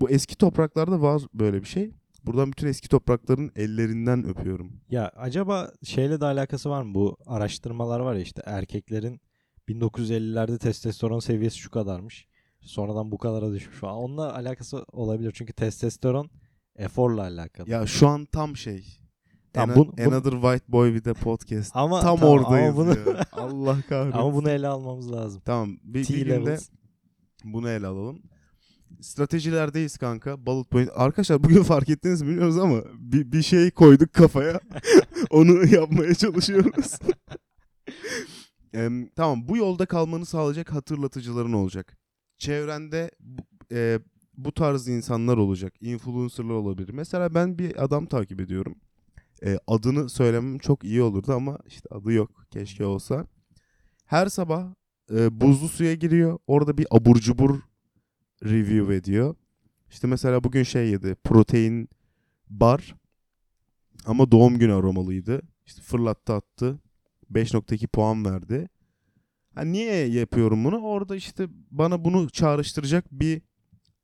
Bu 0.00 0.10
eski 0.10 0.36
topraklarda 0.36 1.02
var 1.02 1.22
böyle 1.34 1.60
bir 1.60 1.66
şey. 1.66 1.90
Buradan 2.24 2.52
bütün 2.52 2.66
eski 2.66 2.88
toprakların 2.88 3.52
ellerinden 3.56 4.24
öpüyorum. 4.24 4.72
Ya 4.90 5.08
acaba 5.16 5.72
şeyle 5.84 6.20
de 6.20 6.24
alakası 6.24 6.70
var 6.70 6.82
mı? 6.82 6.94
Bu 6.94 7.16
araştırmalar 7.26 8.00
var 8.00 8.14
ya 8.14 8.20
işte 8.20 8.42
erkeklerin 8.46 9.20
1950'lerde 9.68 10.58
testosteron 10.58 11.18
seviyesi 11.18 11.58
şu 11.58 11.70
kadarmış. 11.70 12.26
Sonradan 12.60 13.12
bu 13.12 13.18
kadara 13.18 13.52
düşmüş 13.52 13.76
falan. 13.76 13.96
Onunla 13.96 14.34
alakası 14.34 14.84
olabilir. 14.92 15.32
Çünkü 15.34 15.52
testosteron 15.52 16.30
eforla 16.76 17.22
alakalı. 17.22 17.70
Ya 17.70 17.86
şu 17.86 18.08
an 18.08 18.24
tam 18.24 18.56
şey. 18.56 19.01
Tamam, 19.52 19.70
Ana- 19.70 19.86
bu- 19.86 19.96
bu- 19.96 20.02
Another 20.02 20.32
White 20.32 20.64
Boy 20.68 20.94
with 20.94 21.08
a 21.08 21.14
podcast. 21.14 21.70
ama 21.76 22.00
Tam 22.00 22.16
tamam, 22.18 22.34
oradayız 22.34 22.78
ama 22.78 22.86
bunu, 22.86 23.10
ya. 23.10 23.24
Allah 23.32 23.82
kahretsin. 23.88 24.18
ama 24.18 24.34
bunu 24.34 24.50
ele 24.50 24.68
almamız 24.68 25.12
lazım. 25.12 25.42
Tamam 25.44 25.76
bir, 25.84 26.08
bir 26.08 26.26
günde 26.26 26.58
bunu 27.44 27.68
ele 27.68 27.86
alalım. 27.86 28.22
Stratejilerdeyiz 29.00 29.96
kanka. 29.98 30.46
Bullet 30.46 30.70
point. 30.70 30.90
Arkadaşlar 30.94 31.44
bugün 31.44 31.62
fark 31.72 31.88
ettiniz 31.88 32.22
mi 32.22 32.28
bilmiyoruz 32.28 32.58
ama 32.58 32.76
bir, 32.98 33.32
bir 33.32 33.42
şey 33.42 33.70
koyduk 33.70 34.12
kafaya. 34.12 34.60
Onu 35.30 35.66
yapmaya 35.74 36.14
çalışıyoruz. 36.14 36.98
Em, 38.72 39.08
tamam 39.08 39.48
bu 39.48 39.56
yolda 39.56 39.86
kalmanı 39.86 40.26
sağlayacak 40.26 40.72
hatırlatıcıların 40.72 41.52
olacak. 41.52 41.96
Çevrende 42.38 43.10
e, 43.72 43.98
bu 44.36 44.52
tarz 44.52 44.88
insanlar 44.88 45.36
olacak. 45.36 45.74
Influencerlar 45.80 46.54
olabilir. 46.54 46.90
Mesela 46.92 47.34
ben 47.34 47.58
bir 47.58 47.84
adam 47.84 48.06
takip 48.06 48.40
ediyorum. 48.40 48.74
E, 49.44 49.58
adını 49.66 50.08
söylemem 50.08 50.58
çok 50.58 50.84
iyi 50.84 51.02
olurdu 51.02 51.32
ama 51.32 51.58
işte 51.66 51.88
adı 51.90 52.12
yok. 52.12 52.46
Keşke 52.50 52.84
olsa. 52.84 53.26
Her 54.06 54.26
sabah 54.26 54.74
e, 55.10 55.40
buzlu 55.40 55.68
suya 55.68 55.94
giriyor. 55.94 56.38
Orada 56.46 56.78
bir 56.78 56.86
abur 56.90 57.16
cubur 57.16 57.60
review 58.44 58.96
ediyor. 58.96 59.34
İşte 59.90 60.06
mesela 60.06 60.44
bugün 60.44 60.62
şey 60.62 60.88
yedi. 60.88 61.14
Protein 61.24 61.88
bar 62.50 62.94
ama 64.06 64.30
doğum 64.30 64.58
günü 64.58 64.72
aromalıydı. 64.74 65.42
İşte 65.66 65.82
fırlattı 65.82 66.32
attı. 66.32 66.78
5.2 67.32 67.86
puan 67.86 68.24
verdi. 68.24 68.68
Ha, 69.54 69.62
niye 69.62 70.06
yapıyorum 70.06 70.64
bunu? 70.64 70.78
Orada 70.78 71.16
işte 71.16 71.46
bana 71.70 72.04
bunu 72.04 72.30
çağrıştıracak 72.30 73.12
bir 73.12 73.42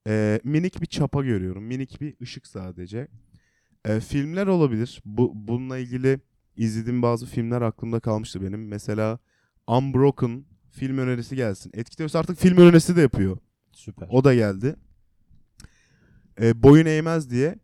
e, 0.06 0.40
minik 0.44 0.80
bir 0.80 0.86
çapa 0.86 1.24
görüyorum. 1.24 1.64
Minik 1.64 2.00
bir 2.00 2.14
ışık 2.22 2.46
sadece. 2.46 3.08
E, 3.84 4.00
filmler 4.00 4.46
olabilir. 4.46 5.02
Bu 5.04 5.32
bununla 5.34 5.78
ilgili 5.78 6.20
izlediğim 6.56 7.02
bazı 7.02 7.26
filmler 7.26 7.62
aklımda 7.62 8.00
kalmıştı 8.00 8.42
benim. 8.42 8.68
Mesela 8.68 9.18
Unbroken 9.66 10.44
film 10.70 10.98
önerisi 10.98 11.36
gelsin. 11.36 11.70
Etkiliyorsa 11.74 12.18
artık 12.18 12.38
film 12.38 12.56
önerisi 12.56 12.96
de 12.96 13.00
yapıyor. 13.00 13.38
Süper. 13.72 14.08
O 14.10 14.24
da 14.24 14.34
geldi. 14.34 14.76
E, 16.40 16.62
boyun 16.62 16.86
eğmez 16.86 17.30
diye. 17.30 17.58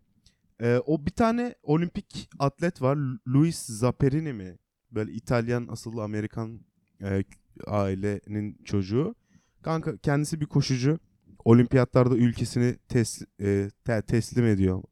E, 0.61 0.79
o 0.87 1.07
bir 1.07 1.11
tane 1.11 1.55
olimpik 1.63 2.29
atlet 2.39 2.83
var. 2.83 2.99
Luis 3.29 3.59
Zapperini 3.59 4.33
mi? 4.33 4.59
Böyle 4.91 5.13
İtalyan 5.13 5.69
asıllı 5.71 6.03
Amerikan 6.03 6.61
e, 7.03 7.25
ailenin 7.67 8.59
çocuğu. 8.65 9.15
Kanka 9.63 9.97
kendisi 9.97 10.41
bir 10.41 10.47
koşucu. 10.47 10.99
Olimpiyatlarda 11.45 12.17
ülkesini 12.17 12.77
tes, 12.89 13.23
e, 13.41 13.71
te- 13.85 14.03
teslim 14.03 14.47
ediyor. 14.47 14.83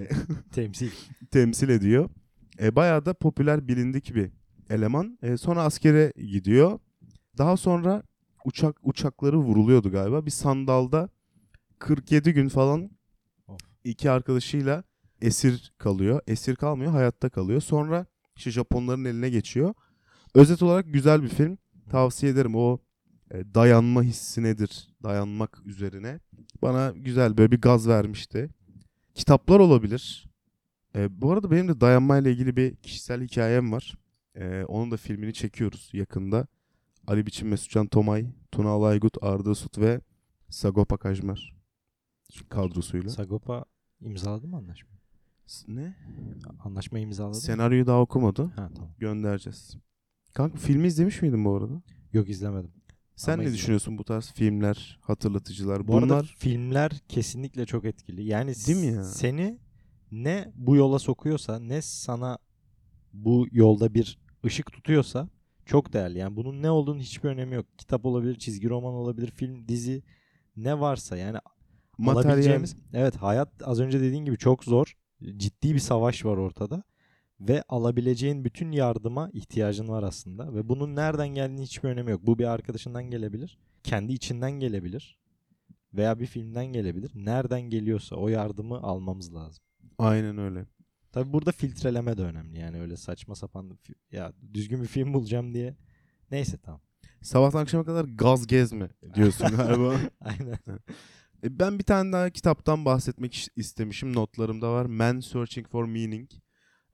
Temsil. 0.52 0.90
temsil 1.30 1.68
ediyor. 1.68 2.10
E, 2.60 2.76
bayağı 2.76 3.06
da 3.06 3.14
popüler 3.14 3.68
bilindik 3.68 4.14
bir 4.14 4.30
eleman. 4.70 5.18
E, 5.22 5.36
sonra 5.36 5.62
askere 5.62 6.12
gidiyor. 6.16 6.78
Daha 7.38 7.56
sonra 7.56 8.02
uçak 8.44 8.76
uçakları 8.82 9.38
vuruluyordu 9.38 9.90
galiba. 9.90 10.26
Bir 10.26 10.30
sandalda 10.30 11.08
47 11.78 12.32
gün 12.32 12.48
falan 12.48 12.90
iki 13.84 14.10
arkadaşıyla 14.10 14.84
esir 15.22 15.72
kalıyor. 15.78 16.20
Esir 16.26 16.56
kalmıyor, 16.56 16.92
hayatta 16.92 17.28
kalıyor. 17.28 17.60
Sonra 17.60 18.06
işte 18.36 18.50
Japonların 18.50 19.04
eline 19.04 19.30
geçiyor. 19.30 19.74
Özet 20.34 20.62
olarak 20.62 20.92
güzel 20.92 21.22
bir 21.22 21.28
film. 21.28 21.58
Tavsiye 21.90 22.32
ederim. 22.32 22.54
O 22.54 22.78
e, 23.30 23.54
dayanma 23.54 24.02
hissi 24.02 24.42
nedir? 24.42 24.88
Dayanmak 25.02 25.58
üzerine. 25.66 26.20
Bana 26.62 26.92
güzel 26.96 27.36
böyle 27.36 27.52
bir 27.52 27.60
gaz 27.60 27.88
vermişti. 27.88 28.50
Kitaplar 29.14 29.60
olabilir. 29.60 30.26
E, 30.96 31.20
bu 31.22 31.32
arada 31.32 31.50
benim 31.50 31.68
de 31.68 31.80
dayanmayla 31.80 32.30
ilgili 32.30 32.56
bir 32.56 32.76
kişisel 32.76 33.22
hikayem 33.22 33.72
var. 33.72 33.94
E, 34.34 34.64
onun 34.64 34.90
da 34.90 34.96
filmini 34.96 35.32
çekiyoruz 35.34 35.90
yakında. 35.92 36.46
Ali 37.06 37.26
Biçim, 37.26 37.48
Mesutcan 37.48 37.86
Tomay, 37.86 38.26
Tuna 38.52 38.68
Alaygut, 38.68 39.16
Arda 39.22 39.50
Usut 39.50 39.78
ve 39.78 40.00
Sagopa 40.50 40.96
Kajmer 40.96 41.54
kadrosuyla. 42.48 43.08
Sagopa 43.10 43.64
imzaladı 44.00 44.48
mı 44.48 44.56
anlaşma? 44.56 44.88
S- 45.46 45.64
ne? 45.68 45.96
Anlaşma 46.64 46.98
imzaladı 46.98 47.34
mı? 47.34 47.40
Senaryoyu 47.40 47.86
daha 47.86 48.00
okumadı. 48.00 48.44
Ha 48.56 48.70
tamam. 48.74 48.90
Göndereceğiz. 48.98 49.76
Kanka 50.34 50.58
filmi 50.58 50.86
izlemiş 50.86 51.22
miydin 51.22 51.44
bu 51.44 51.56
arada? 51.56 51.82
Yok 52.12 52.28
izlemedim. 52.28 52.70
Sen 53.16 53.32
Ama 53.32 53.42
ne 53.42 53.52
düşünüyorsun 53.52 53.98
bu 53.98 54.04
tarz 54.04 54.32
filmler, 54.32 54.98
hatırlatıcılar? 55.02 55.88
Bu 55.88 55.92
Bunlar 55.92 56.02
arada 56.02 56.22
filmler 56.22 56.92
kesinlikle 57.08 57.66
çok 57.66 57.84
etkili. 57.84 58.24
Yani 58.24 58.54
Değil 58.66 58.78
mi 58.78 58.96
ya? 58.96 59.04
seni 59.04 59.58
ne 60.12 60.52
bu 60.54 60.76
yola 60.76 60.98
sokuyorsa 60.98 61.58
ne 61.58 61.82
sana 61.82 62.38
bu 63.12 63.46
yolda 63.52 63.94
bir 63.94 64.18
ışık 64.44 64.72
tutuyorsa 64.72 65.28
çok 65.66 65.92
değerli. 65.92 66.18
Yani 66.18 66.36
bunun 66.36 66.62
ne 66.62 66.70
olduğunu 66.70 66.98
hiçbir 67.00 67.28
önemi 67.28 67.54
yok. 67.54 67.66
Kitap 67.78 68.06
olabilir, 68.06 68.38
çizgi 68.38 68.68
roman 68.68 68.94
olabilir, 68.94 69.30
film, 69.30 69.68
dizi 69.68 70.02
ne 70.56 70.80
varsa 70.80 71.16
yani 71.16 71.38
materyal 71.98 72.30
alabileceğimiz 72.30 72.76
evet 72.92 73.16
hayat 73.16 73.48
az 73.64 73.80
önce 73.80 74.00
dediğin 74.00 74.24
gibi 74.24 74.38
çok 74.38 74.64
zor. 74.64 74.96
Ciddi 75.36 75.74
bir 75.74 75.78
savaş 75.78 76.24
var 76.24 76.36
ortada 76.36 76.82
ve 77.48 77.62
alabileceğin 77.68 78.44
bütün 78.44 78.72
yardıma 78.72 79.30
ihtiyacın 79.32 79.88
var 79.88 80.02
aslında 80.02 80.54
ve 80.54 80.68
bunun 80.68 80.96
nereden 80.96 81.28
geldiğini 81.28 81.62
hiçbir 81.62 81.88
önemi 81.88 82.10
yok. 82.10 82.20
Bu 82.26 82.38
bir 82.38 82.44
arkadaşından 82.44 83.04
gelebilir, 83.04 83.58
kendi 83.82 84.12
içinden 84.12 84.52
gelebilir 84.52 85.18
veya 85.94 86.20
bir 86.20 86.26
filmden 86.26 86.66
gelebilir. 86.66 87.10
Nereden 87.14 87.60
geliyorsa 87.62 88.16
o 88.16 88.28
yardımı 88.28 88.76
almamız 88.82 89.34
lazım. 89.34 89.64
Aynen 89.98 90.38
öyle. 90.38 90.66
Tabi 91.12 91.32
burada 91.32 91.52
filtreleme 91.52 92.16
de 92.16 92.22
önemli. 92.22 92.58
Yani 92.58 92.80
öyle 92.80 92.96
saçma 92.96 93.34
sapan 93.34 93.78
ya 94.12 94.32
düzgün 94.54 94.82
bir 94.82 94.86
film 94.88 95.14
bulacağım 95.14 95.54
diye. 95.54 95.76
Neyse 96.30 96.58
tamam. 96.62 96.80
Sabahtan 97.22 97.62
akşama 97.62 97.84
kadar 97.84 98.04
gaz 98.04 98.46
gezme 98.46 98.88
diyorsun 99.14 99.46
galiba. 99.56 99.96
Aynen. 100.20 100.58
E, 101.44 101.58
Ben 101.60 101.78
bir 101.78 101.84
tane 101.84 102.12
daha 102.12 102.30
kitaptan 102.30 102.84
bahsetmek 102.84 103.34
iş- 103.34 103.48
istemişim. 103.56 104.14
Notlarımda 104.16 104.72
var. 104.72 104.86
Man 104.86 105.20
Searching 105.20 105.68
for 105.68 105.84
Meaning. 105.84 106.30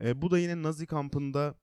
E, 0.04 0.22
bu 0.22 0.30
da 0.30 0.38
yine 0.38 0.62
Nazi 0.62 0.87
kampında 0.87 1.54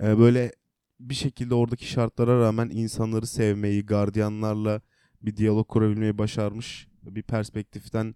e, 0.00 0.18
böyle 0.18 0.52
bir 1.00 1.14
şekilde 1.14 1.54
oradaki 1.54 1.86
şartlara 1.86 2.40
rağmen 2.40 2.68
insanları 2.68 3.26
sevmeyi, 3.26 3.86
gardiyanlarla 3.86 4.80
bir 5.22 5.36
diyalog 5.36 5.68
kurabilmeyi 5.68 6.18
başarmış 6.18 6.88
bir 7.02 7.22
perspektiften 7.22 8.14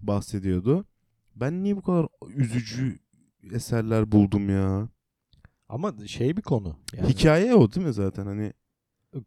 bahsediyordu. 0.00 0.84
Ben 1.34 1.62
niye 1.62 1.76
bu 1.76 1.82
kadar 1.82 2.06
üzücü 2.28 2.98
eserler 3.52 4.12
buldum 4.12 4.50
ya? 4.50 4.88
Ama 5.68 6.06
şey 6.06 6.36
bir 6.36 6.42
konu. 6.42 6.76
Yani 6.96 7.08
Hikaye 7.08 7.54
o 7.54 7.72
değil 7.72 7.86
mi 7.86 7.92
zaten 7.92 8.26
hani 8.26 8.52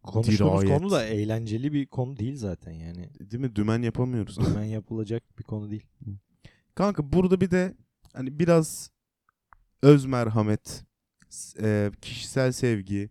konuştuğumuz 0.02 0.62
dirayet. 0.62 0.78
konu 0.78 0.90
da 0.90 1.04
eğlenceli 1.04 1.72
bir 1.72 1.86
konu 1.86 2.16
değil 2.16 2.36
zaten 2.36 2.72
yani. 2.72 3.10
değil 3.20 3.40
mi 3.40 3.56
dümen 3.56 3.82
yapamıyoruz. 3.82 4.38
Hemen 4.38 4.64
yapılacak 4.64 5.38
bir 5.38 5.44
konu 5.44 5.70
değil. 5.70 5.86
Kanka 6.74 7.12
burada 7.12 7.40
bir 7.40 7.50
de 7.50 7.74
hani 8.12 8.38
biraz 8.38 8.90
öz 9.82 10.04
merhamet, 10.04 10.84
e, 11.62 11.90
kişisel 12.00 12.52
sevgi, 12.52 13.10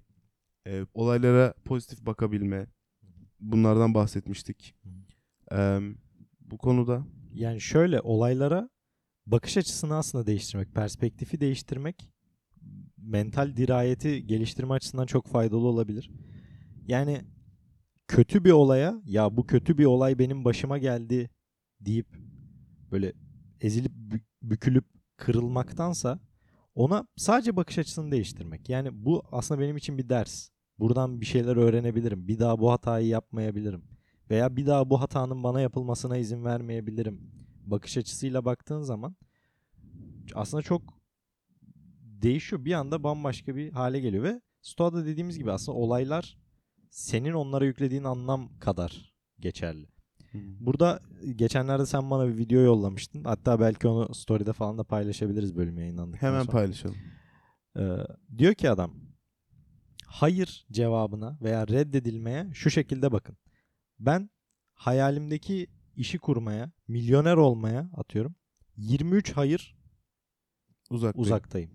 e, 0.67 0.86
olaylara 0.93 1.53
pozitif 1.65 2.05
bakabilme 2.05 2.67
bunlardan 3.39 3.93
bahsetmiştik. 3.93 4.75
E, 5.51 5.79
bu 6.41 6.58
konuda 6.58 7.05
Yani 7.34 7.62
şöyle 7.62 8.01
olaylara 8.01 8.69
bakış 9.27 9.58
açısını 9.58 9.95
aslında 9.95 10.27
değiştirmek, 10.27 10.75
perspektifi 10.75 11.39
değiştirmek 11.39 12.10
mental 12.97 13.55
dirayeti 13.55 14.27
geliştirme 14.27 14.73
açısından 14.73 15.05
çok 15.05 15.27
faydalı 15.27 15.67
olabilir. 15.67 16.12
Yani 16.88 17.21
kötü 18.08 18.43
bir 18.45 18.51
olaya 18.51 19.01
ya 19.05 19.38
bu 19.38 19.47
kötü 19.47 19.77
bir 19.77 19.86
olay 19.86 20.19
benim 20.19 20.45
başıma 20.45 20.77
geldi 20.77 21.29
deyip 21.82 22.08
böyle 22.91 23.13
ezilip 23.62 23.91
bü- 23.91 24.21
bükülüp 24.41 24.86
kırılmaktansa 25.17 26.19
ona 26.79 27.07
sadece 27.15 27.55
bakış 27.55 27.77
açısını 27.77 28.11
değiştirmek. 28.11 28.69
Yani 28.69 28.89
bu 29.05 29.23
aslında 29.31 29.61
benim 29.61 29.77
için 29.77 29.97
bir 29.97 30.09
ders. 30.09 30.49
Buradan 30.79 31.21
bir 31.21 31.25
şeyler 31.25 31.55
öğrenebilirim. 31.55 32.27
Bir 32.27 32.39
daha 32.39 32.59
bu 32.59 32.71
hatayı 32.71 33.07
yapmayabilirim. 33.07 33.83
Veya 34.29 34.55
bir 34.55 34.65
daha 34.65 34.89
bu 34.89 35.01
hatanın 35.01 35.43
bana 35.43 35.61
yapılmasına 35.61 36.17
izin 36.17 36.45
vermeyebilirim. 36.45 37.31
Bakış 37.65 37.97
açısıyla 37.97 38.45
baktığın 38.45 38.81
zaman 38.81 39.15
aslında 40.35 40.63
çok 40.63 40.81
değişiyor. 42.01 42.65
Bir 42.65 42.73
anda 42.73 43.03
bambaşka 43.03 43.55
bir 43.55 43.71
hale 43.71 43.99
geliyor 43.99 44.23
ve 44.23 44.41
Stoa'da 44.61 45.05
dediğimiz 45.05 45.37
gibi 45.37 45.51
aslında 45.51 45.77
olaylar 45.77 46.37
senin 46.89 47.33
onlara 47.33 47.65
yüklediğin 47.65 48.03
anlam 48.03 48.59
kadar 48.59 49.13
geçerli. 49.39 49.98
Burada 50.33 50.99
geçenlerde 51.35 51.85
sen 51.85 52.09
bana 52.11 52.27
bir 52.27 52.37
video 52.37 52.61
yollamıştın. 52.61 53.23
Hatta 53.23 53.59
belki 53.59 53.87
onu 53.87 54.15
story'de 54.15 54.53
falan 54.53 54.77
da 54.77 54.83
paylaşabiliriz 54.83 55.55
bölüm 55.55 55.77
yayınlandıktan 55.77 56.27
hemen 56.27 56.41
sonra. 56.41 56.51
paylaşalım. 56.51 56.97
Ee, 57.77 57.97
diyor 58.37 58.53
ki 58.53 58.69
adam 58.69 58.93
hayır 60.05 60.65
cevabına 60.71 61.37
veya 61.41 61.67
reddedilmeye 61.67 62.49
şu 62.53 62.69
şekilde 62.69 63.11
bakın. 63.11 63.37
Ben 63.99 64.29
hayalimdeki 64.73 65.67
işi 65.95 66.17
kurmaya, 66.17 66.71
milyoner 66.87 67.37
olmaya 67.37 67.89
atıyorum. 67.97 68.35
23 68.77 69.31
hayır 69.31 69.77
Uzak. 70.89 71.15
uzaktayım. 71.17 71.71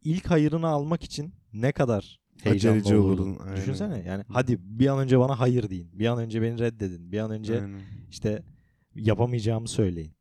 İlk 0.00 0.30
hayırını 0.30 0.66
almak 0.68 1.04
için 1.04 1.34
ne 1.52 1.72
kadar 1.72 2.20
Aceleci 2.46 2.96
olurdun. 2.96 3.38
aynen. 3.44 3.56
Düşünsene 3.56 4.02
yani 4.06 4.24
hadi 4.28 4.58
bir 4.60 4.86
an 4.86 4.98
önce 4.98 5.18
bana 5.18 5.40
hayır 5.40 5.70
deyin. 5.70 5.90
Bir 5.92 6.06
an 6.06 6.18
önce 6.18 6.42
beni 6.42 6.58
reddedin. 6.58 7.12
Bir 7.12 7.18
an 7.18 7.30
önce 7.30 7.60
Aynen. 7.62 7.80
işte 8.10 8.42
yapamayacağımı 8.94 9.68
söyleyin. 9.68 10.12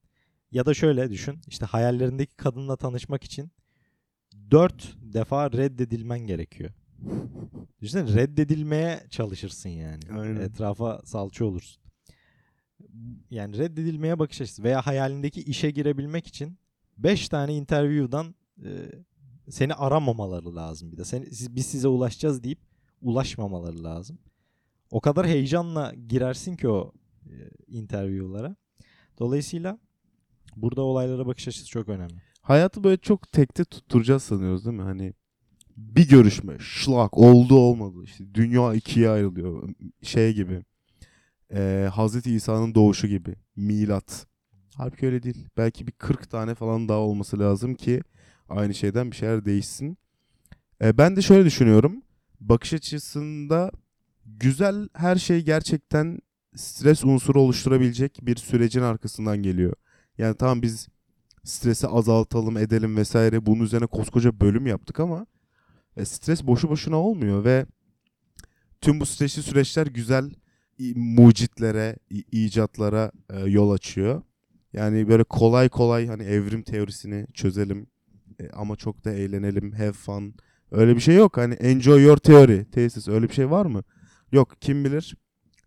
Ya 0.52 0.66
da 0.66 0.74
şöyle 0.74 1.10
düşün. 1.10 1.42
işte 1.48 1.66
hayallerindeki 1.66 2.36
kadınla 2.36 2.76
tanışmak 2.76 3.24
için 3.24 3.52
dört 4.52 4.96
defa 5.14 5.52
reddedilmen 5.52 6.20
gerekiyor. 6.20 6.70
Düşünsene 7.82 8.16
reddedilmeye 8.16 9.04
çalışırsın 9.10 9.70
yani. 9.70 10.02
Aynen. 10.12 10.42
Etrafa 10.42 11.02
salça 11.06 11.46
olursun. 11.46 11.84
Yani 13.30 13.58
reddedilmeye 13.58 14.20
bakış 14.20 14.42
açısı 14.42 14.64
veya 14.64 14.82
hayalindeki 14.86 15.42
işe 15.42 15.72
girebilmek 15.72 16.28
için 16.28 16.58
5 16.98 17.30
tane 17.30 17.54
interview'dan 17.56 18.36
e, 18.66 18.70
seni 19.50 19.74
aramamaları 19.74 20.56
lazım 20.56 20.92
bir 20.92 20.98
de. 20.98 21.06
Seni, 21.06 21.26
biz 21.50 21.66
size 21.66 21.88
ulaşacağız 21.88 22.44
deyip 22.44 22.60
ulaşmamaları 23.02 23.84
lazım. 23.84 24.18
O 24.92 25.02
kadar 25.02 25.28
heyecanla 25.28 25.94
girersin 26.08 26.56
ki 26.56 26.70
o 26.70 26.92
e, 27.26 27.34
interview'lara. 27.68 28.56
Dolayısıyla 29.20 29.80
burada 30.56 30.82
olaylara 30.82 31.28
bakış 31.28 31.48
açısı 31.48 31.68
çok 31.68 31.90
önemli. 31.90 32.16
Hayatı 32.42 32.84
böyle 32.84 32.98
çok 32.98 33.32
tekte 33.32 33.66
tutturacağız 33.66 34.24
sanıyoruz 34.24 34.66
değil 34.66 34.78
mi? 34.78 34.84
Hani 34.84 35.14
bir 35.78 36.10
görüşme, 36.10 36.58
şlak 36.60 37.18
oldu 37.18 37.56
olmadı. 37.56 38.04
İşte 38.04 38.34
dünya 38.34 38.74
ikiye 38.74 39.10
ayrılıyor. 39.10 39.70
Şey 40.02 40.34
gibi. 40.34 40.64
Ee, 41.54 41.90
Hazreti 41.94 42.36
İsa'nın 42.36 42.76
doğuşu 42.76 43.08
gibi. 43.08 43.36
Milat. 43.56 44.28
Halbuki 44.76 45.06
öyle 45.06 45.24
değil. 45.24 45.48
Belki 45.58 45.88
bir 45.88 45.92
40 45.92 46.30
tane 46.30 46.56
falan 46.56 46.90
daha 46.90 47.00
olması 47.00 47.40
lazım 47.40 47.76
ki 47.76 48.02
aynı 48.50 48.74
şeyden 48.74 49.12
bir 49.12 49.16
şeyler 49.16 49.46
değişsin. 49.46 49.98
Ee, 50.82 50.98
ben 50.98 51.16
de 51.16 51.22
şöyle 51.22 51.46
düşünüyorum. 51.46 52.02
Bakış 52.40 52.74
açısında 52.74 53.72
güzel 54.26 54.90
her 54.94 55.16
şey 55.16 55.42
gerçekten 55.42 56.20
stres 56.56 57.04
unsuru 57.04 57.42
oluşturabilecek 57.42 58.20
bir 58.22 58.36
sürecin 58.36 58.82
arkasından 58.82 59.38
geliyor. 59.44 59.74
Yani 60.18 60.36
tamam 60.38 60.62
biz 60.62 60.88
stresi 61.44 61.88
azaltalım 61.88 62.58
edelim 62.58 62.98
vesaire 62.98 63.46
bunun 63.46 63.64
üzerine 63.64 63.88
koskoca 63.88 64.40
bölüm 64.40 64.68
yaptık 64.68 65.00
ama 65.00 65.26
e, 65.98 66.06
stres 66.06 66.44
boşu 66.44 66.70
boşuna 66.70 66.96
olmuyor 66.96 67.44
ve 67.44 67.66
tüm 68.82 69.00
bu 69.00 69.06
stresli 69.06 69.44
süreçler 69.44 69.88
güzel 69.88 70.32
mucitlere, 70.96 71.96
icatlara 72.32 73.12
e, 73.30 73.40
yol 73.40 73.72
açıyor. 73.72 74.22
Yani 74.74 75.08
böyle 75.08 75.24
kolay 75.24 75.70
kolay 75.70 76.08
hani 76.08 76.24
evrim 76.24 76.64
teorisini 76.64 77.28
çözelim 77.34 77.82
e, 77.82 77.93
ama 78.54 78.76
çok 78.76 79.06
da 79.06 79.12
eğlenelim, 79.12 79.72
have 79.72 79.92
fun. 79.92 80.36
Öyle 80.72 80.96
bir 80.96 81.02
şey 81.02 81.16
yok. 81.16 81.38
Hani 81.38 81.54
enjoy 81.54 82.04
your 82.04 82.18
theory 82.18 82.66
tesis 82.66 83.08
öyle 83.08 83.30
bir 83.30 83.34
şey 83.34 83.50
var 83.50 83.66
mı? 83.66 83.84
Yok 84.32 84.56
kim 84.62 84.86
bilir 84.86 85.16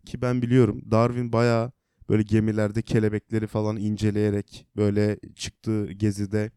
ki 0.06 0.22
ben 0.22 0.42
biliyorum. 0.42 0.82
Darwin 0.90 1.32
bayağı 1.32 1.72
böyle 2.08 2.22
gemilerde 2.22 2.82
kelebekleri 2.82 3.46
falan 3.46 3.76
inceleyerek 3.76 4.66
böyle 4.76 5.18
çıktığı 5.34 5.92
gezide 5.92 6.50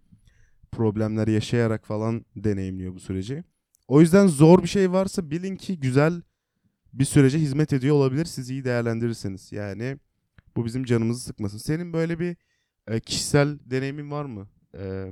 problemler 0.71 1.27
yaşayarak 1.27 1.85
falan 1.85 2.25
deneyimliyor 2.35 2.93
bu 2.95 2.99
süreci. 2.99 3.43
O 3.87 4.01
yüzden 4.01 4.27
zor 4.27 4.63
bir 4.63 4.67
şey 4.67 4.91
varsa 4.91 5.31
bilin 5.31 5.55
ki 5.55 5.79
güzel 5.79 6.21
bir 6.93 7.05
sürece 7.05 7.39
hizmet 7.39 7.73
ediyor 7.73 7.95
olabilir 7.95 8.25
siz 8.25 8.49
iyi 8.49 8.63
değerlendirirseniz. 8.63 9.51
Yani 9.51 9.97
bu 10.55 10.65
bizim 10.65 10.83
canımızı 10.83 11.23
sıkmasın. 11.23 11.57
Senin 11.57 11.93
böyle 11.93 12.19
bir 12.19 12.37
e, 12.87 12.99
kişisel 12.99 13.59
deneyimin 13.65 14.11
var 14.11 14.25
mı? 14.25 14.47
E, 14.77 15.11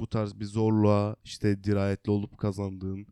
bu 0.00 0.06
tarz 0.06 0.40
bir 0.40 0.44
zorluğa 0.44 1.16
işte 1.24 1.64
dirayetli 1.64 2.10
olup 2.10 2.38
kazandığın. 2.38 3.06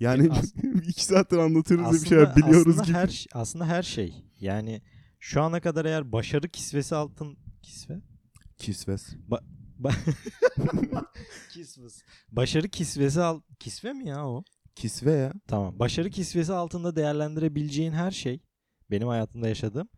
Yani 0.00 0.30
As- 0.32 0.54
iki 0.88 1.04
saattir 1.04 1.36
anlatıyoruz 1.38 1.86
da 1.86 2.04
bir 2.04 2.08
şeyler 2.08 2.36
biliyoruz 2.36 2.78
aslında 2.78 2.82
gibi. 2.86 2.96
her 2.96 3.26
aslında 3.32 3.66
her 3.66 3.82
şey. 3.82 4.14
Yani 4.40 4.82
şu 5.20 5.42
ana 5.42 5.60
kadar 5.60 5.84
eğer 5.84 6.12
başarı 6.12 6.48
kisvesi 6.48 6.94
altın 6.94 7.36
kisve 7.62 8.00
Kisves. 8.58 9.14
Ba- 9.30 9.42
Kisves. 11.50 12.02
Başarı 12.32 12.68
kisvesi 12.68 13.20
al 13.20 13.40
kisve 13.58 13.92
mi 13.92 14.08
ya 14.08 14.26
o? 14.26 14.44
Kisve 14.74 15.12
ya. 15.12 15.32
Tamam. 15.46 15.78
Başarı 15.78 16.10
kisvesi 16.10 16.52
altında 16.52 16.96
değerlendirebileceğin 16.96 17.92
her 17.92 18.10
şey 18.10 18.40
benim 18.90 19.08
hayatımda 19.08 19.48
yaşadığım 19.48 19.88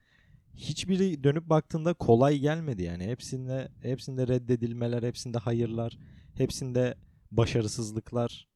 hiçbiri 0.57 1.25
dönüp 1.25 1.49
baktığında 1.49 1.95
kolay 1.95 2.39
gelmedi 2.39 2.83
yani. 2.83 3.05
Hepsinde 3.05 3.69
hepsinde 3.83 4.29
reddedilmeler, 4.29 5.03
hepsinde 5.03 5.39
hayırlar, 5.39 5.99
hepsinde 6.35 6.95
başarısızlıklar 7.31 8.49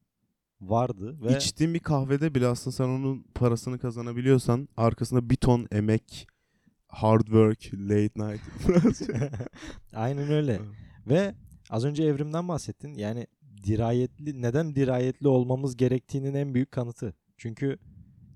vardı 0.61 1.17
ve 1.21 1.37
İçtiğin 1.37 1.73
bir 1.73 1.79
kahvede 1.79 2.35
bile 2.35 2.47
aslında 2.47 2.75
sen 2.75 2.83
onun 2.83 3.23
parasını 3.35 3.79
kazanabiliyorsan 3.79 4.69
arkasında 4.77 5.29
bir 5.29 5.35
ton 5.35 5.67
emek, 5.71 6.27
hard 6.87 7.25
work, 7.25 7.73
late 7.73 8.11
night. 8.15 8.41
aynen 9.93 10.31
öyle. 10.31 10.59
Ve 11.07 11.35
az 11.69 11.85
önce 11.85 12.03
evrimden 12.03 12.47
bahsettin. 12.47 12.93
Yani 12.93 13.27
dirayetli 13.63 14.41
neden 14.41 14.75
dirayetli 14.75 15.27
olmamız 15.27 15.77
gerektiğinin 15.77 16.33
en 16.33 16.53
büyük 16.53 16.71
kanıtı. 16.71 17.13
Çünkü 17.37 17.79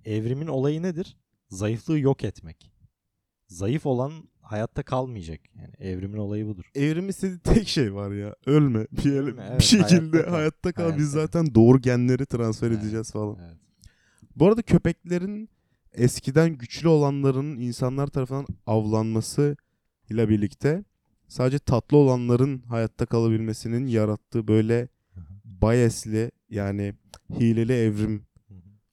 evrimin 0.05 0.47
olayı 0.47 0.81
nedir? 0.81 1.17
Zayıflığı 1.49 1.99
yok 1.99 2.23
etmek. 2.23 2.71
Zayıf 3.47 3.85
olan 3.85 4.11
hayatta 4.51 4.83
kalmayacak. 4.83 5.39
Yani 5.55 5.73
evrimin 5.79 6.17
olayı 6.17 6.47
budur. 6.47 6.63
Evrim 6.75 7.09
istediği 7.09 7.39
tek 7.39 7.67
şey 7.67 7.93
var 7.93 8.11
ya. 8.11 8.35
Ölme. 8.45 8.87
Bir, 8.91 9.03
yere- 9.03 9.17
Ölme, 9.19 9.45
evet, 9.49 9.59
bir 9.59 9.65
şekilde 9.65 10.17
hayatta 10.17 10.31
hayatta 10.31 10.71
kal. 10.71 10.89
kal. 10.89 10.97
Biz 10.97 11.13
Hayatta 11.15 11.21
zaten 11.41 11.55
doğru 11.55 11.81
genleri 11.81 12.25
transfer 12.25 12.67
Evet, 12.67 12.79
edeceğiz 12.83 13.11
falan. 13.11 13.37
Evet. 13.41 13.57
Bu 14.35 14.47
arada 14.47 14.61
köpeklerin 14.61 15.49
eskiden 15.93 16.57
güçlü 16.57 16.87
olanların 16.87 17.57
insanlar 17.59 18.07
tarafından 18.07 18.47
avlanması 18.67 19.57
ile 20.09 20.29
birlikte 20.29 20.83
sadece 21.27 21.59
tatlı 21.59 21.97
olanların 21.97 22.59
hayatta 22.61 23.05
kalabilmesinin 23.05 23.87
yarattığı 23.87 24.47
böyle 24.47 24.87
biasli 25.45 26.31
yani 26.49 26.93
hileli 27.39 27.73
evrim 27.73 28.25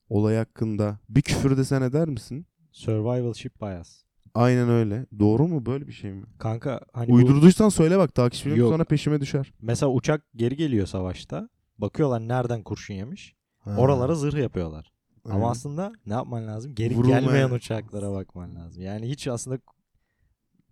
olay 0.08 0.36
hakkında 0.36 0.98
bir 1.08 1.22
küfür 1.22 1.56
desen 1.56 1.82
eder 1.82 2.08
misin? 2.08 2.46
Survivalship 2.72 3.60
bias. 3.60 4.02
Aynen 4.34 4.68
öyle. 4.68 5.06
Doğru 5.18 5.48
mu 5.48 5.66
böyle 5.66 5.86
bir 5.88 5.92
şey 5.92 6.12
mi? 6.12 6.24
Kanka 6.38 6.80
hani 6.92 7.12
Uydurduysan 7.12 7.68
söyle 7.68 7.98
bak 7.98 8.14
takipçilerim 8.14 8.60
Yok. 8.60 8.70
sonra 8.72 8.84
peşime 8.84 9.20
düşer. 9.20 9.52
mesela 9.62 9.92
uçak 9.92 10.22
geri 10.36 10.56
geliyor 10.56 10.86
savaşta. 10.86 11.48
Bakıyorlar 11.78 12.28
nereden 12.28 12.62
kurşun 12.62 12.94
yemiş. 12.94 13.34
Ha, 13.58 13.76
Oralara 13.78 14.14
zırh 14.14 14.38
yapıyorlar. 14.38 14.92
aynen. 15.24 15.36
Ama 15.36 15.50
aslında 15.50 15.92
ne 16.06 16.12
yapman 16.12 16.46
lazım? 16.46 16.74
Geri 16.74 16.94
Vurulmaya- 16.96 17.20
gelmeyen 17.20 17.50
uçaklara 17.50 18.12
bakman 18.12 18.54
lazım. 18.56 18.82
Yani 18.82 19.08
hiç 19.10 19.28
aslında 19.28 19.58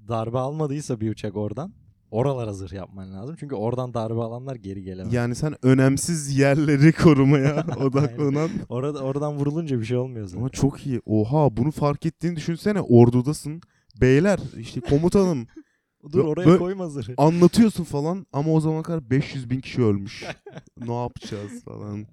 darbe 0.08 0.38
almadıysa 0.38 1.00
bir 1.00 1.10
uçak 1.10 1.36
oradan 1.36 1.72
oralara 2.10 2.52
zırh 2.52 2.72
yapman 2.72 3.12
lazım. 3.14 3.36
Çünkü 3.40 3.54
oradan 3.54 3.94
darbe 3.94 4.20
alanlar 4.20 4.54
geri 4.56 4.82
gelemez. 4.82 5.12
yani 5.12 5.34
sen 5.34 5.54
önemsiz 5.62 6.38
yerleri 6.38 6.92
korumaya 6.92 7.66
odaklanan 7.80 8.50
Orada 8.68 8.98
oradan 9.00 9.34
vurulunca 9.36 9.80
bir 9.80 9.84
şey 9.84 9.96
olmuyor 9.96 10.26
zaten. 10.26 10.40
ama 10.40 10.48
çok 10.48 10.86
iyi. 10.86 11.00
Oha 11.06 11.56
bunu 11.56 11.70
fark 11.70 12.06
ettiğini 12.06 12.36
düşünsene 12.36 12.80
ordudasın. 12.80 13.60
Beyler 14.00 14.40
işte 14.58 14.80
komutanım 14.80 15.46
Dur 16.12 16.24
oraya 16.24 16.44
bö- 16.48 16.58
koyma 16.58 16.88
zırhı. 16.88 17.14
anlatıyorsun 17.16 17.84
falan 17.84 18.26
ama 18.32 18.52
o 18.52 18.60
zaman 18.60 18.82
kadar 18.82 19.10
500 19.10 19.50
bin 19.50 19.60
kişi 19.60 19.82
ölmüş. 19.82 20.24
ne 20.86 20.94
yapacağız 21.02 21.64
falan. 21.64 22.06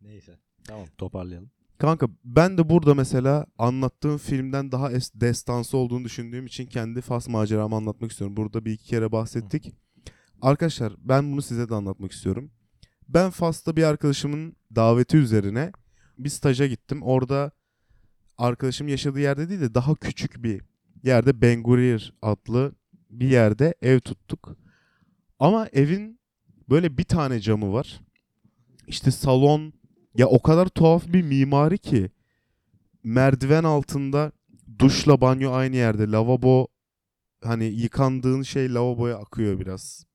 Neyse. 0.00 0.32
Tamam 0.66 0.86
toparlayalım. 0.98 1.50
Kanka 1.82 2.08
ben 2.24 2.58
de 2.58 2.68
burada 2.68 2.94
mesela 2.94 3.46
anlattığım 3.58 4.18
filmden 4.18 4.72
daha 4.72 4.92
es- 4.92 5.20
destansı 5.20 5.76
olduğunu 5.76 6.04
düşündüğüm 6.04 6.46
için 6.46 6.66
kendi 6.66 7.00
Fas 7.00 7.28
maceramı 7.28 7.76
anlatmak 7.76 8.10
istiyorum. 8.10 8.36
Burada 8.36 8.64
bir 8.64 8.72
iki 8.72 8.84
kere 8.84 9.12
bahsettik. 9.12 9.74
Arkadaşlar 10.42 10.92
ben 10.98 11.32
bunu 11.32 11.42
size 11.42 11.68
de 11.68 11.74
anlatmak 11.74 12.12
istiyorum. 12.12 12.50
Ben 13.08 13.30
Fas'ta 13.30 13.76
bir 13.76 13.82
arkadaşımın 13.82 14.56
daveti 14.74 15.16
üzerine 15.16 15.72
bir 16.18 16.28
staja 16.28 16.66
gittim. 16.66 17.02
Orada 17.02 17.50
arkadaşım 18.38 18.88
yaşadığı 18.88 19.20
yerde 19.20 19.48
değil 19.48 19.60
de 19.60 19.74
daha 19.74 19.94
küçük 19.94 20.42
bir 20.42 20.60
yerde 21.02 21.40
Ben 21.40 21.62
Gurion 21.62 22.00
adlı 22.22 22.72
bir 23.10 23.30
yerde 23.30 23.74
ev 23.82 24.00
tuttuk. 24.00 24.56
Ama 25.38 25.68
evin 25.72 26.20
böyle 26.68 26.98
bir 26.98 27.04
tane 27.04 27.40
camı 27.40 27.72
var. 27.72 28.00
İşte 28.86 29.10
salon 29.10 29.81
ya 30.14 30.26
o 30.26 30.42
kadar 30.42 30.66
tuhaf 30.68 31.06
bir 31.06 31.22
mimari 31.22 31.78
ki 31.78 32.10
merdiven 33.04 33.64
altında 33.64 34.32
duşla 34.78 35.20
banyo 35.20 35.52
aynı 35.52 35.76
yerde. 35.76 36.10
Lavabo 36.10 36.66
hani 37.44 37.64
yıkandığın 37.64 38.42
şey 38.42 38.74
lavaboya 38.74 39.16
akıyor 39.18 39.60
biraz. 39.60 40.06